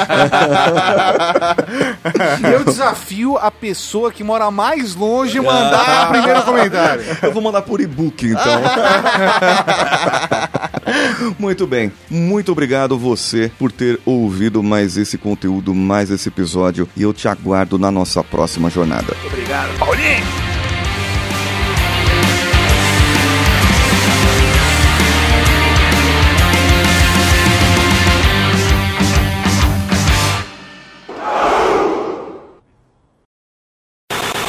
[2.52, 7.04] Eu desafio a pessoa que mora mais longe a mandar o primeiro comentário.
[7.22, 8.44] Eu vou mandar por e-book, então.
[11.38, 11.92] Muito bem.
[12.10, 16.88] Muito obrigado você por ter ouvido mais esse conteúdo, mais esse episódio.
[16.96, 19.16] E eu te aguardo na nossa próxima jornada.
[19.26, 20.46] Obrigado, Paulinho.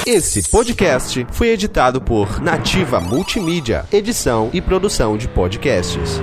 [0.07, 6.21] Esse podcast foi editado por Nativa Multimídia, edição e produção de podcasts.